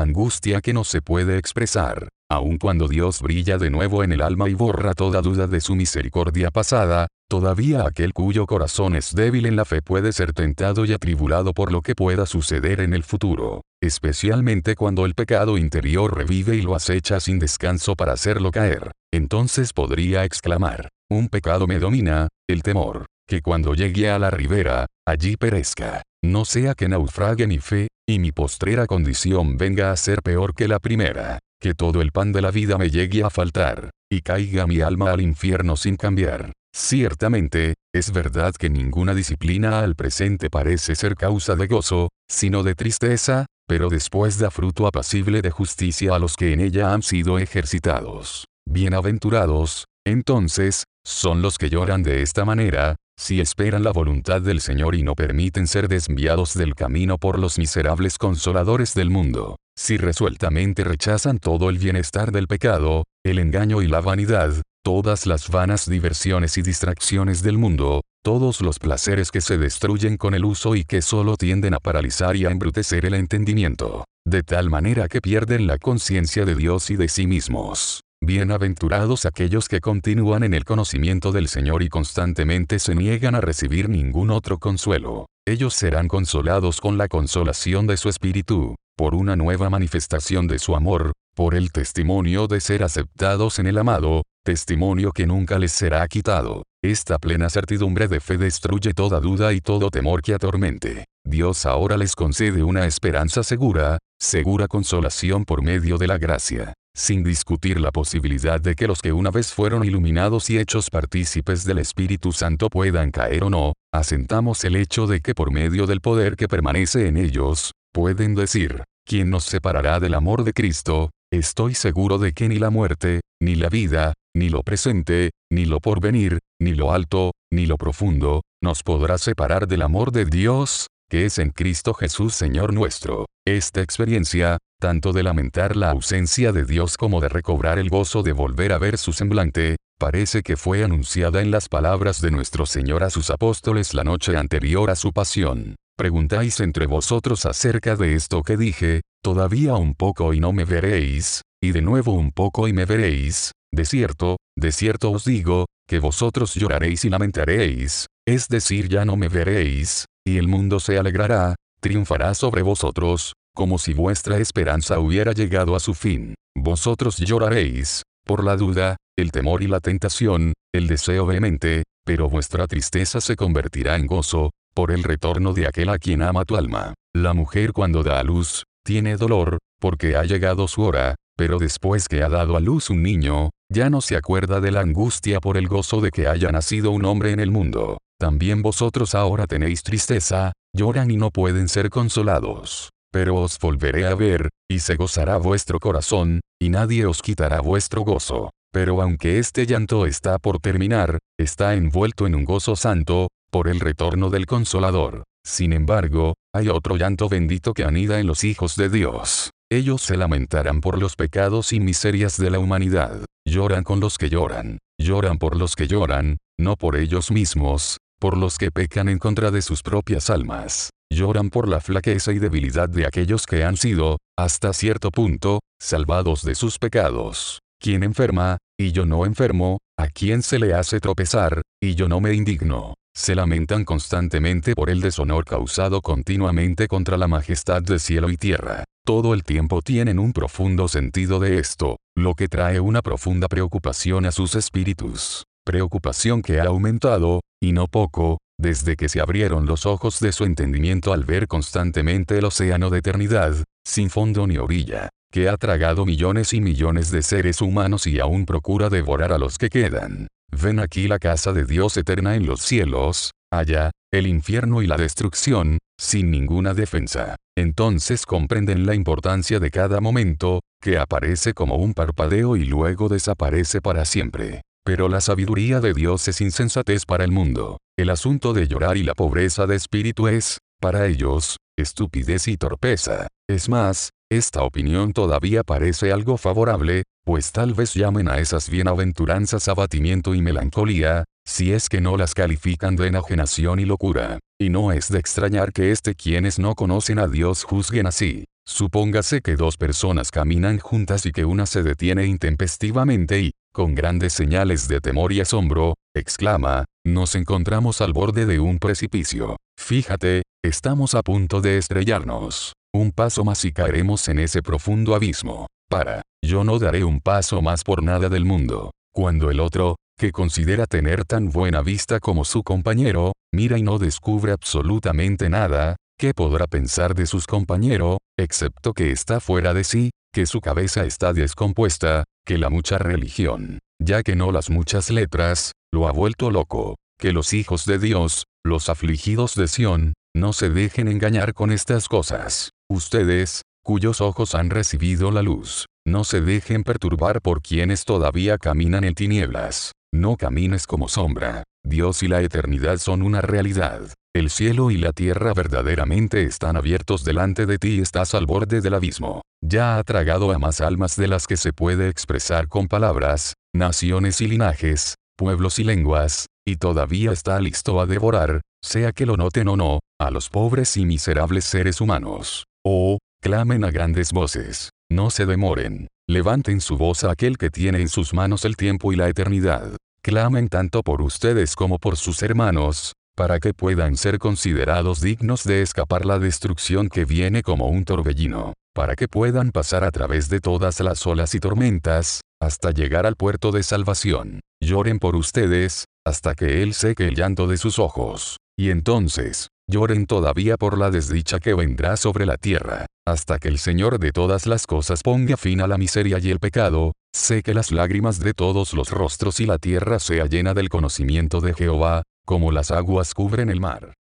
angustia 0.00 0.60
que 0.60 0.72
no 0.72 0.82
se 0.82 1.00
puede 1.00 1.38
expresar. 1.38 2.08
Aun 2.28 2.58
cuando 2.58 2.88
Dios 2.88 3.22
brilla 3.22 3.58
de 3.58 3.70
nuevo 3.70 4.02
en 4.02 4.10
el 4.10 4.22
alma 4.22 4.48
y 4.48 4.54
borra 4.54 4.94
toda 4.94 5.22
duda 5.22 5.46
de 5.46 5.60
su 5.60 5.76
misericordia 5.76 6.50
pasada, 6.50 7.06
todavía 7.32 7.86
aquel 7.86 8.12
cuyo 8.12 8.44
corazón 8.44 8.94
es 8.94 9.14
débil 9.14 9.46
en 9.46 9.56
la 9.56 9.64
fe 9.64 9.80
puede 9.80 10.12
ser 10.12 10.34
tentado 10.34 10.84
y 10.84 10.92
atribulado 10.92 11.54
por 11.54 11.72
lo 11.72 11.80
que 11.80 11.94
pueda 11.94 12.26
suceder 12.26 12.82
en 12.82 12.92
el 12.92 13.04
futuro, 13.04 13.62
especialmente 13.82 14.76
cuando 14.76 15.06
el 15.06 15.14
pecado 15.14 15.56
interior 15.56 16.14
revive 16.14 16.56
y 16.56 16.60
lo 16.60 16.74
acecha 16.74 17.20
sin 17.20 17.38
descanso 17.38 17.96
para 17.96 18.12
hacerlo 18.12 18.50
caer. 18.50 18.92
Entonces 19.10 19.72
podría 19.72 20.26
exclamar, 20.26 20.90
un 21.10 21.30
pecado 21.30 21.66
me 21.66 21.78
domina, 21.78 22.28
el 22.46 22.62
temor, 22.62 23.06
que 23.26 23.40
cuando 23.40 23.72
llegue 23.74 24.10
a 24.10 24.18
la 24.18 24.30
ribera, 24.30 24.84
allí 25.08 25.38
perezca. 25.38 26.02
No 26.22 26.44
sea 26.44 26.74
que 26.74 26.90
naufrague 26.90 27.46
mi 27.46 27.60
fe, 27.60 27.88
y 28.06 28.18
mi 28.18 28.32
postrera 28.32 28.86
condición 28.86 29.56
venga 29.56 29.90
a 29.90 29.96
ser 29.96 30.20
peor 30.20 30.54
que 30.54 30.68
la 30.68 30.80
primera 30.80 31.38
que 31.62 31.74
todo 31.74 32.02
el 32.02 32.10
pan 32.10 32.32
de 32.32 32.42
la 32.42 32.50
vida 32.50 32.76
me 32.76 32.90
llegue 32.90 33.22
a 33.22 33.30
faltar, 33.30 33.90
y 34.10 34.22
caiga 34.22 34.66
mi 34.66 34.80
alma 34.80 35.12
al 35.12 35.20
infierno 35.20 35.76
sin 35.76 35.96
cambiar. 35.96 36.50
Ciertamente, 36.74 37.74
es 37.94 38.12
verdad 38.12 38.54
que 38.54 38.70
ninguna 38.70 39.14
disciplina 39.14 39.80
al 39.80 39.94
presente 39.94 40.48
parece 40.48 40.94
ser 40.94 41.16
causa 41.16 41.54
de 41.54 41.66
gozo, 41.66 42.08
sino 42.30 42.62
de 42.62 42.74
tristeza, 42.74 43.46
pero 43.68 43.90
después 43.90 44.38
da 44.38 44.50
fruto 44.50 44.86
apacible 44.86 45.42
de 45.42 45.50
justicia 45.50 46.14
a 46.14 46.18
los 46.18 46.34
que 46.34 46.52
en 46.52 46.60
ella 46.60 46.94
han 46.94 47.02
sido 47.02 47.38
ejercitados. 47.38 48.46
Bienaventurados, 48.66 49.84
entonces, 50.06 50.84
son 51.04 51.42
los 51.42 51.58
que 51.58 51.68
lloran 51.68 52.02
de 52.02 52.22
esta 52.22 52.44
manera, 52.44 52.96
si 53.18 53.40
esperan 53.40 53.84
la 53.84 53.92
voluntad 53.92 54.40
del 54.40 54.60
Señor 54.60 54.94
y 54.94 55.02
no 55.02 55.14
permiten 55.14 55.66
ser 55.66 55.88
desviados 55.88 56.54
del 56.54 56.74
camino 56.74 57.18
por 57.18 57.38
los 57.38 57.58
miserables 57.58 58.16
consoladores 58.16 58.94
del 58.94 59.10
mundo. 59.10 59.56
Si 59.76 59.96
resueltamente 59.96 60.84
rechazan 60.84 61.38
todo 61.38 61.68
el 61.68 61.78
bienestar 61.78 62.32
del 62.32 62.46
pecado, 62.46 63.04
el 63.24 63.38
engaño 63.38 63.82
y 63.82 63.88
la 63.88 64.00
vanidad, 64.00 64.54
todas 64.82 65.26
las 65.26 65.48
vanas 65.48 65.88
diversiones 65.88 66.58
y 66.58 66.62
distracciones 66.62 67.42
del 67.42 67.56
mundo, 67.56 68.02
todos 68.24 68.60
los 68.60 68.78
placeres 68.78 69.30
que 69.30 69.40
se 69.40 69.56
destruyen 69.56 70.16
con 70.16 70.34
el 70.34 70.44
uso 70.44 70.74
y 70.74 70.84
que 70.84 71.02
solo 71.02 71.36
tienden 71.36 71.74
a 71.74 71.78
paralizar 71.78 72.36
y 72.36 72.46
a 72.46 72.50
embrutecer 72.50 73.06
el 73.06 73.14
entendimiento, 73.14 74.04
de 74.26 74.42
tal 74.42 74.70
manera 74.70 75.08
que 75.08 75.20
pierden 75.20 75.66
la 75.66 75.78
conciencia 75.78 76.44
de 76.44 76.56
Dios 76.56 76.90
y 76.90 76.96
de 76.96 77.08
sí 77.08 77.26
mismos. 77.26 78.02
Bienaventurados 78.24 79.26
aquellos 79.26 79.68
que 79.68 79.80
continúan 79.80 80.44
en 80.44 80.54
el 80.54 80.64
conocimiento 80.64 81.32
del 81.32 81.48
Señor 81.48 81.82
y 81.82 81.88
constantemente 81.88 82.78
se 82.78 82.94
niegan 82.94 83.34
a 83.34 83.40
recibir 83.40 83.88
ningún 83.88 84.30
otro 84.30 84.58
consuelo. 84.58 85.26
Ellos 85.44 85.74
serán 85.74 86.06
consolados 86.06 86.80
con 86.80 86.98
la 86.98 87.08
consolación 87.08 87.88
de 87.88 87.96
su 87.96 88.08
espíritu, 88.08 88.76
por 88.96 89.16
una 89.16 89.34
nueva 89.34 89.70
manifestación 89.70 90.46
de 90.46 90.60
su 90.60 90.76
amor, 90.76 91.12
por 91.34 91.54
el 91.54 91.72
testimonio 91.72 92.46
de 92.46 92.60
ser 92.60 92.82
aceptados 92.82 93.58
en 93.58 93.66
el 93.66 93.78
amado, 93.78 94.22
testimonio 94.44 95.12
que 95.12 95.26
nunca 95.26 95.58
les 95.58 95.72
será 95.72 96.06
quitado. 96.08 96.64
Esta 96.82 97.18
plena 97.18 97.48
certidumbre 97.48 98.08
de 98.08 98.20
fe 98.20 98.38
destruye 98.38 98.92
toda 98.92 99.20
duda 99.20 99.52
y 99.52 99.60
todo 99.60 99.90
temor 99.90 100.22
que 100.22 100.34
atormente. 100.34 101.04
Dios 101.24 101.64
ahora 101.64 101.96
les 101.96 102.14
concede 102.14 102.62
una 102.62 102.86
esperanza 102.86 103.42
segura, 103.42 103.98
segura 104.20 104.68
consolación 104.68 105.44
por 105.44 105.62
medio 105.62 105.98
de 105.98 106.08
la 106.08 106.18
gracia. 106.18 106.74
Sin 106.94 107.22
discutir 107.22 107.80
la 107.80 107.90
posibilidad 107.90 108.60
de 108.60 108.74
que 108.74 108.86
los 108.86 109.00
que 109.00 109.12
una 109.12 109.30
vez 109.30 109.52
fueron 109.52 109.84
iluminados 109.84 110.50
y 110.50 110.58
hechos 110.58 110.90
partícipes 110.90 111.64
del 111.64 111.78
Espíritu 111.78 112.32
Santo 112.32 112.68
puedan 112.68 113.10
caer 113.10 113.44
o 113.44 113.50
no, 113.50 113.72
asentamos 113.92 114.64
el 114.64 114.76
hecho 114.76 115.06
de 115.06 115.20
que 115.20 115.34
por 115.34 115.50
medio 115.52 115.86
del 115.86 116.00
poder 116.00 116.36
que 116.36 116.48
permanece 116.48 117.06
en 117.08 117.16
ellos, 117.16 117.72
Pueden 117.94 118.34
decir, 118.34 118.84
¿quién 119.12 119.28
nos 119.28 119.44
separará 119.44 120.00
del 120.00 120.14
amor 120.14 120.42
de 120.42 120.54
Cristo? 120.54 121.10
Estoy 121.30 121.74
seguro 121.74 122.16
de 122.16 122.32
que 122.32 122.48
ni 122.48 122.58
la 122.58 122.70
muerte, 122.70 123.20
ni 123.42 123.56
la 123.56 123.68
vida, 123.68 124.14
ni 124.34 124.48
lo 124.48 124.62
presente, 124.62 125.32
ni 125.52 125.66
lo 125.66 125.80
porvenir, 125.80 126.38
ni 126.58 126.72
lo 126.72 126.94
alto, 126.94 127.32
ni 127.52 127.66
lo 127.66 127.76
profundo, 127.76 128.40
nos 128.62 128.82
podrá 128.82 129.18
separar 129.18 129.68
del 129.68 129.82
amor 129.82 130.12
de 130.12 130.24
Dios, 130.24 130.86
que 131.10 131.26
es 131.26 131.36
en 131.36 131.50
Cristo 131.50 131.92
Jesús 131.92 132.32
Señor 132.32 132.72
nuestro. 132.72 133.26
Esta 133.46 133.82
experiencia, 133.82 134.56
tanto 134.80 135.12
de 135.12 135.24
lamentar 135.24 135.76
la 135.76 135.90
ausencia 135.90 136.50
de 136.52 136.64
Dios 136.64 136.96
como 136.96 137.20
de 137.20 137.28
recobrar 137.28 137.78
el 137.78 137.90
gozo 137.90 138.22
de 138.22 138.32
volver 138.32 138.72
a 138.72 138.78
ver 138.78 138.96
su 138.96 139.12
semblante, 139.12 139.76
parece 139.98 140.42
que 140.42 140.56
fue 140.56 140.84
anunciada 140.84 141.42
en 141.42 141.50
las 141.50 141.68
palabras 141.68 142.22
de 142.22 142.30
nuestro 142.30 142.64
Señor 142.64 143.04
a 143.04 143.10
sus 143.10 143.28
apóstoles 143.28 143.92
la 143.92 144.04
noche 144.04 144.38
anterior 144.38 144.88
a 144.88 144.96
su 144.96 145.12
pasión. 145.12 145.76
Preguntáis 145.96 146.60
entre 146.60 146.86
vosotros 146.86 147.44
acerca 147.46 147.96
de 147.96 148.14
esto 148.14 148.42
que 148.42 148.56
dije, 148.56 149.02
todavía 149.22 149.74
un 149.74 149.94
poco 149.94 150.32
y 150.32 150.40
no 150.40 150.52
me 150.52 150.64
veréis, 150.64 151.42
y 151.62 151.72
de 151.72 151.82
nuevo 151.82 152.12
un 152.14 152.32
poco 152.32 152.66
y 152.66 152.72
me 152.72 152.86
veréis, 152.86 153.52
de 153.72 153.84
cierto, 153.84 154.36
de 154.56 154.72
cierto 154.72 155.10
os 155.10 155.24
digo, 155.24 155.66
que 155.86 155.98
vosotros 155.98 156.54
lloraréis 156.54 157.04
y 157.04 157.10
lamentaréis, 157.10 158.06
es 158.26 158.48
decir 158.48 158.88
ya 158.88 159.04
no 159.04 159.16
me 159.16 159.28
veréis, 159.28 160.06
y 160.26 160.38
el 160.38 160.48
mundo 160.48 160.80
se 160.80 160.98
alegrará, 160.98 161.56
triunfará 161.80 162.34
sobre 162.34 162.62
vosotros, 162.62 163.34
como 163.54 163.78
si 163.78 163.92
vuestra 163.92 164.38
esperanza 164.38 164.98
hubiera 164.98 165.32
llegado 165.32 165.76
a 165.76 165.80
su 165.80 165.94
fin. 165.94 166.34
Vosotros 166.56 167.18
lloraréis, 167.18 168.02
por 168.24 168.44
la 168.44 168.56
duda, 168.56 168.96
el 169.16 169.30
temor 169.30 169.62
y 169.62 169.66
la 169.66 169.80
tentación, 169.80 170.54
el 170.74 170.86
deseo 170.86 171.26
vehemente, 171.26 171.82
pero 172.04 172.28
vuestra 172.28 172.66
tristeza 172.66 173.20
se 173.20 173.36
convertirá 173.36 173.96
en 173.96 174.06
gozo, 174.06 174.50
por 174.74 174.90
el 174.90 175.02
retorno 175.02 175.52
de 175.52 175.66
aquel 175.66 175.88
a 175.88 175.98
quien 175.98 176.22
ama 176.22 176.44
tu 176.44 176.56
alma. 176.56 176.94
La 177.14 177.34
mujer 177.34 177.72
cuando 177.72 178.02
da 178.02 178.20
a 178.20 178.22
luz, 178.22 178.64
tiene 178.84 179.16
dolor, 179.16 179.58
porque 179.80 180.16
ha 180.16 180.24
llegado 180.24 180.66
su 180.68 180.82
hora, 180.82 181.14
pero 181.36 181.58
después 181.58 182.08
que 182.08 182.22
ha 182.22 182.28
dado 182.28 182.56
a 182.56 182.60
luz 182.60 182.90
un 182.90 183.02
niño, 183.02 183.50
ya 183.70 183.90
no 183.90 184.00
se 184.00 184.16
acuerda 184.16 184.60
de 184.60 184.70
la 184.70 184.80
angustia 184.80 185.40
por 185.40 185.56
el 185.56 185.68
gozo 185.68 186.00
de 186.00 186.10
que 186.10 186.26
haya 186.26 186.50
nacido 186.52 186.90
un 186.90 187.04
hombre 187.04 187.32
en 187.32 187.40
el 187.40 187.50
mundo. 187.50 187.98
También 188.18 188.62
vosotros 188.62 189.14
ahora 189.14 189.46
tenéis 189.46 189.82
tristeza, 189.82 190.52
lloran 190.74 191.10
y 191.10 191.16
no 191.16 191.30
pueden 191.30 191.68
ser 191.68 191.90
consolados. 191.90 192.90
Pero 193.12 193.36
os 193.36 193.58
volveré 193.58 194.06
a 194.06 194.14
ver, 194.14 194.48
y 194.70 194.78
se 194.78 194.96
gozará 194.96 195.36
vuestro 195.36 195.78
corazón, 195.80 196.40
y 196.60 196.70
nadie 196.70 197.04
os 197.06 197.20
quitará 197.20 197.60
vuestro 197.60 198.02
gozo. 198.02 198.50
Pero 198.72 199.02
aunque 199.02 199.38
este 199.38 199.66
llanto 199.66 200.06
está 200.06 200.38
por 200.38 200.58
terminar, 200.58 201.18
está 201.38 201.74
envuelto 201.74 202.26
en 202.26 202.34
un 202.34 202.44
gozo 202.44 202.74
santo, 202.74 203.28
por 203.50 203.68
el 203.68 203.80
retorno 203.80 204.30
del 204.30 204.46
Consolador. 204.46 205.24
Sin 205.44 205.72
embargo, 205.72 206.34
hay 206.54 206.68
otro 206.68 206.96
llanto 206.96 207.28
bendito 207.28 207.74
que 207.74 207.84
anida 207.84 208.18
en 208.18 208.26
los 208.26 208.44
hijos 208.44 208.76
de 208.76 208.88
Dios. 208.88 209.50
Ellos 209.70 210.00
se 210.02 210.16
lamentarán 210.16 210.80
por 210.80 210.98
los 210.98 211.16
pecados 211.16 211.72
y 211.72 211.80
miserias 211.80 212.38
de 212.38 212.50
la 212.50 212.58
humanidad. 212.58 213.24
Lloran 213.46 213.84
con 213.84 214.00
los 214.00 214.16
que 214.16 214.30
lloran. 214.30 214.78
Lloran 214.98 215.38
por 215.38 215.56
los 215.56 215.76
que 215.76 215.86
lloran, 215.86 216.38
no 216.58 216.76
por 216.76 216.96
ellos 216.96 217.30
mismos, 217.30 217.98
por 218.20 218.36
los 218.36 218.56
que 218.56 218.70
pecan 218.70 219.08
en 219.08 219.18
contra 219.18 219.50
de 219.50 219.62
sus 219.62 219.82
propias 219.82 220.30
almas. 220.30 220.90
Lloran 221.12 221.50
por 221.50 221.68
la 221.68 221.80
flaqueza 221.80 222.32
y 222.32 222.38
debilidad 222.38 222.88
de 222.88 223.06
aquellos 223.06 223.46
que 223.46 223.64
han 223.64 223.76
sido, 223.76 224.18
hasta 224.38 224.72
cierto 224.72 225.10
punto, 225.10 225.60
salvados 225.80 226.42
de 226.42 226.54
sus 226.54 226.78
pecados. 226.78 227.58
Quien 227.82 228.04
enferma, 228.04 228.58
y 228.78 228.92
yo 228.92 229.06
no 229.06 229.26
enfermo, 229.26 229.80
a 229.98 230.06
quien 230.06 230.42
se 230.42 230.60
le 230.60 230.72
hace 230.72 231.00
tropezar, 231.00 231.62
y 231.82 231.96
yo 231.96 232.08
no 232.08 232.20
me 232.20 232.32
indigno. 232.32 232.94
Se 233.12 233.34
lamentan 233.34 233.84
constantemente 233.84 234.76
por 234.76 234.88
el 234.88 235.00
deshonor 235.00 235.44
causado 235.44 236.00
continuamente 236.00 236.86
contra 236.86 237.16
la 237.16 237.26
majestad 237.26 237.82
de 237.82 237.98
cielo 237.98 238.30
y 238.30 238.36
tierra. 238.36 238.84
Todo 239.04 239.34
el 239.34 239.42
tiempo 239.42 239.82
tienen 239.82 240.20
un 240.20 240.32
profundo 240.32 240.86
sentido 240.86 241.40
de 241.40 241.58
esto, 241.58 241.96
lo 242.16 242.36
que 242.36 242.46
trae 242.46 242.78
una 242.78 243.02
profunda 243.02 243.48
preocupación 243.48 244.26
a 244.26 244.30
sus 244.30 244.54
espíritus. 244.54 245.42
Preocupación 245.66 246.40
que 246.40 246.60
ha 246.60 246.66
aumentado, 246.66 247.40
y 247.60 247.72
no 247.72 247.88
poco, 247.88 248.38
desde 248.60 248.94
que 248.94 249.08
se 249.08 249.20
abrieron 249.20 249.66
los 249.66 249.86
ojos 249.86 250.20
de 250.20 250.30
su 250.30 250.44
entendimiento 250.44 251.12
al 251.12 251.24
ver 251.24 251.48
constantemente 251.48 252.38
el 252.38 252.44
océano 252.44 252.90
de 252.90 252.98
eternidad, 252.98 253.56
sin 253.84 254.08
fondo 254.08 254.46
ni 254.46 254.56
orilla, 254.56 255.08
que 255.32 255.48
ha 255.48 255.56
tragado 255.56 256.04
millones 256.04 256.52
y 256.52 256.60
millones 256.60 257.10
de 257.10 257.22
seres 257.22 257.62
humanos 257.62 258.06
y 258.06 258.20
aún 258.20 258.44
procura 258.44 258.90
devorar 258.90 259.32
a 259.32 259.38
los 259.38 259.56
que 259.56 259.70
quedan. 259.70 260.28
Ven 260.52 260.78
aquí 260.78 261.08
la 261.08 261.18
casa 261.18 261.54
de 261.54 261.64
Dios 261.64 261.96
eterna 261.96 262.36
en 262.36 262.46
los 262.46 262.60
cielos, 262.60 263.32
allá, 263.50 263.90
el 264.12 264.26
infierno 264.26 264.82
y 264.82 264.86
la 264.86 264.98
destrucción, 264.98 265.78
sin 265.98 266.30
ninguna 266.30 266.74
defensa. 266.74 267.36
Entonces 267.56 268.26
comprenden 268.26 268.84
la 268.84 268.94
importancia 268.94 269.58
de 269.58 269.70
cada 269.70 270.02
momento, 270.02 270.60
que 270.82 270.98
aparece 270.98 271.54
como 271.54 271.76
un 271.76 271.94
parpadeo 271.94 272.56
y 272.56 272.66
luego 272.66 273.08
desaparece 273.08 273.80
para 273.80 274.04
siempre. 274.04 274.60
Pero 274.84 275.08
la 275.08 275.22
sabiduría 275.22 275.80
de 275.80 275.94
Dios 275.94 276.28
es 276.28 276.42
insensatez 276.42 277.06
para 277.06 277.24
el 277.24 277.30
mundo. 277.30 277.78
El 277.96 278.10
asunto 278.10 278.52
de 278.52 278.68
llorar 278.68 278.98
y 278.98 279.02
la 279.02 279.14
pobreza 279.14 279.66
de 279.66 279.76
espíritu 279.76 280.28
es, 280.28 280.58
para 280.80 281.06
ellos, 281.06 281.56
estupidez 281.78 282.48
y 282.48 282.56
torpeza. 282.56 283.28
Es 283.48 283.68
más, 283.68 284.10
esta 284.36 284.62
opinión 284.62 285.12
todavía 285.12 285.62
parece 285.62 286.12
algo 286.12 286.36
favorable, 286.36 287.04
pues 287.24 287.52
tal 287.52 287.74
vez 287.74 287.94
llamen 287.94 288.28
a 288.28 288.38
esas 288.38 288.68
bienaventuranzas 288.68 289.68
abatimiento 289.68 290.34
y 290.34 290.42
melancolía, 290.42 291.24
si 291.46 291.72
es 291.72 291.88
que 291.88 292.00
no 292.00 292.16
las 292.16 292.34
califican 292.34 292.96
de 292.96 293.08
enajenación 293.08 293.78
y 293.78 293.84
locura. 293.84 294.38
Y 294.60 294.70
no 294.70 294.92
es 294.92 295.08
de 295.08 295.18
extrañar 295.18 295.72
que 295.72 295.90
este 295.90 296.14
quienes 296.14 296.58
no 296.58 296.74
conocen 296.74 297.18
a 297.18 297.28
Dios 297.28 297.64
juzguen 297.64 298.06
así. 298.06 298.44
Supóngase 298.66 299.40
que 299.40 299.56
dos 299.56 299.76
personas 299.76 300.30
caminan 300.30 300.78
juntas 300.78 301.26
y 301.26 301.32
que 301.32 301.44
una 301.44 301.66
se 301.66 301.82
detiene 301.82 302.26
intempestivamente 302.26 303.40
y, 303.40 303.50
con 303.72 303.94
grandes 303.94 304.32
señales 304.32 304.86
de 304.86 305.00
temor 305.00 305.32
y 305.32 305.40
asombro, 305.40 305.94
exclama, 306.14 306.84
nos 307.04 307.34
encontramos 307.34 308.00
al 308.00 308.12
borde 308.12 308.46
de 308.46 308.60
un 308.60 308.78
precipicio. 308.78 309.56
Fíjate, 309.76 310.42
estamos 310.62 311.14
a 311.14 311.22
punto 311.22 311.60
de 311.60 311.78
estrellarnos. 311.78 312.74
Un 312.94 313.10
paso 313.10 313.42
más 313.42 313.64
y 313.64 313.72
caeremos 313.72 314.28
en 314.28 314.38
ese 314.38 314.60
profundo 314.60 315.14
abismo. 315.14 315.66
Para, 315.88 316.20
yo 316.44 316.62
no 316.62 316.78
daré 316.78 317.04
un 317.04 317.20
paso 317.20 317.62
más 317.62 317.84
por 317.84 318.02
nada 318.02 318.28
del 318.28 318.44
mundo. 318.44 318.90
Cuando 319.14 319.50
el 319.50 319.60
otro, 319.60 319.96
que 320.18 320.30
considera 320.30 320.84
tener 320.84 321.24
tan 321.24 321.48
buena 321.48 321.80
vista 321.80 322.20
como 322.20 322.44
su 322.44 322.62
compañero, 322.62 323.32
mira 323.50 323.78
y 323.78 323.82
no 323.82 323.98
descubre 323.98 324.52
absolutamente 324.52 325.48
nada, 325.48 325.96
¿qué 326.18 326.34
podrá 326.34 326.66
pensar 326.66 327.14
de 327.14 327.24
sus 327.24 327.46
compañeros, 327.46 328.18
excepto 328.38 328.92
que 328.92 329.10
está 329.10 329.40
fuera 329.40 329.72
de 329.72 329.84
sí, 329.84 330.10
que 330.30 330.44
su 330.44 330.60
cabeza 330.60 331.06
está 331.06 331.32
descompuesta, 331.32 332.24
que 332.44 332.58
la 332.58 332.68
mucha 332.68 332.98
religión, 332.98 333.78
ya 334.02 334.22
que 334.22 334.36
no 334.36 334.52
las 334.52 334.68
muchas 334.68 335.08
letras, 335.08 335.72
lo 335.94 336.08
ha 336.08 336.12
vuelto 336.12 336.50
loco, 336.50 336.96
que 337.18 337.32
los 337.32 337.54
hijos 337.54 337.86
de 337.86 337.98
Dios, 337.98 338.44
los 338.62 338.90
afligidos 338.90 339.54
de 339.54 339.68
Sión, 339.68 340.12
no 340.34 340.52
se 340.52 340.68
dejen 340.70 341.08
engañar 341.08 341.54
con 341.54 341.72
estas 341.72 342.08
cosas. 342.08 342.70
Ustedes, 342.94 343.62
cuyos 343.82 344.20
ojos 344.20 344.54
han 344.54 344.68
recibido 344.68 345.30
la 345.30 345.40
luz, 345.40 345.86
no 346.06 346.24
se 346.24 346.42
dejen 346.42 346.84
perturbar 346.84 347.40
por 347.40 347.62
quienes 347.62 348.04
todavía 348.04 348.58
caminan 348.58 349.04
en 349.04 349.14
tinieblas. 349.14 349.92
No 350.12 350.36
camines 350.36 350.86
como 350.86 351.08
sombra. 351.08 351.62
Dios 351.82 352.22
y 352.22 352.28
la 352.28 352.42
eternidad 352.42 352.98
son 352.98 353.22
una 353.22 353.40
realidad. 353.40 354.12
El 354.36 354.50
cielo 354.50 354.90
y 354.90 354.98
la 354.98 355.14
tierra 355.14 355.54
verdaderamente 355.54 356.42
están 356.42 356.76
abiertos 356.76 357.24
delante 357.24 357.64
de 357.64 357.78
ti 357.78 357.94
y 357.94 358.00
estás 358.00 358.34
al 358.34 358.44
borde 358.44 358.82
del 358.82 358.92
abismo. 358.92 359.40
Ya 359.64 359.96
ha 359.96 360.04
tragado 360.04 360.52
a 360.52 360.58
más 360.58 360.82
almas 360.82 361.16
de 361.16 361.28
las 361.28 361.46
que 361.46 361.56
se 361.56 361.72
puede 361.72 362.10
expresar 362.10 362.68
con 362.68 362.88
palabras, 362.88 363.54
naciones 363.74 364.42
y 364.42 364.48
linajes, 364.48 365.14
pueblos 365.38 365.78
y 365.78 365.84
lenguas, 365.84 366.44
y 366.66 366.76
todavía 366.76 367.32
está 367.32 367.58
listo 367.58 368.02
a 368.02 368.06
devorar, 368.06 368.60
sea 368.84 369.12
que 369.12 369.24
lo 369.24 369.38
noten 369.38 369.68
o 369.68 369.78
no, 369.78 370.00
a 370.20 370.30
los 370.30 370.50
pobres 370.50 370.98
y 370.98 371.06
miserables 371.06 371.64
seres 371.64 372.02
humanos. 372.02 372.66
Oh, 372.84 373.18
clamen 373.40 373.84
a 373.84 373.92
grandes 373.92 374.32
voces. 374.32 374.90
No 375.10 375.30
se 375.30 375.46
demoren. 375.46 376.08
Levanten 376.28 376.80
su 376.80 376.96
voz 376.96 377.22
a 377.22 377.30
aquel 377.30 377.56
que 377.56 377.70
tiene 377.70 378.00
en 378.00 378.08
sus 378.08 378.34
manos 378.34 378.64
el 378.64 378.76
tiempo 378.76 379.12
y 379.12 379.16
la 379.16 379.28
eternidad. 379.28 379.96
Clamen 380.24 380.68
tanto 380.68 381.02
por 381.02 381.22
ustedes 381.22 381.76
como 381.76 381.98
por 381.98 382.16
sus 382.16 382.42
hermanos, 382.42 383.12
para 383.36 383.60
que 383.60 383.72
puedan 383.72 384.16
ser 384.16 384.38
considerados 384.38 385.20
dignos 385.20 385.62
de 385.64 385.82
escapar 385.82 386.24
la 386.24 386.38
destrucción 386.38 387.08
que 387.08 387.24
viene 387.24 387.62
como 387.62 387.86
un 387.86 388.04
torbellino, 388.04 388.72
para 388.94 389.14
que 389.14 389.28
puedan 389.28 389.70
pasar 389.70 390.02
a 390.02 390.10
través 390.10 390.48
de 390.48 390.60
todas 390.60 390.98
las 391.00 391.24
olas 391.26 391.54
y 391.54 391.60
tormentas, 391.60 392.40
hasta 392.60 392.90
llegar 392.90 393.26
al 393.26 393.36
puerto 393.36 393.70
de 393.70 393.82
salvación. 393.84 394.60
Lloren 394.80 395.18
por 395.18 395.36
ustedes, 395.36 396.04
hasta 396.26 396.54
que 396.54 396.82
Él 396.82 396.94
seque 396.94 397.28
el 397.28 397.36
llanto 397.36 397.66
de 397.68 397.76
sus 397.76 397.98
ojos. 397.98 398.56
Y 398.76 398.90
entonces, 398.90 399.68
lloren 399.88 400.26
todavía 400.26 400.76
por 400.76 400.98
la 400.98 401.10
desdicha 401.10 401.58
que 401.58 401.74
vendrá 401.74 402.16
sobre 402.16 402.46
la 402.46 402.56
tierra, 402.56 403.06
hasta 403.26 403.58
que 403.58 403.68
el 403.68 403.78
Señor 403.78 404.18
de 404.18 404.32
todas 404.32 404.66
las 404.66 404.86
cosas 404.86 405.22
ponga 405.22 405.56
fin 405.56 405.80
a 405.80 405.86
la 405.86 405.98
miseria 405.98 406.38
y 406.38 406.50
el 406.50 406.60
pecado, 406.60 407.12
seque 407.34 407.74
las 407.74 407.92
lágrimas 407.92 408.40
de 408.40 408.54
todos 408.54 408.94
los 408.94 409.10
rostros 409.10 409.60
y 409.60 409.66
la 409.66 409.78
tierra 409.78 410.18
sea 410.18 410.46
llena 410.46 410.74
del 410.74 410.88
conocimiento 410.88 411.60
de 411.60 411.74
Jehová, 411.74 412.22
como 412.44 412.72
las 412.72 412.90
aguas 412.90 413.34
cubren 413.34 413.70
el 413.70 413.80
mar. 413.80 414.14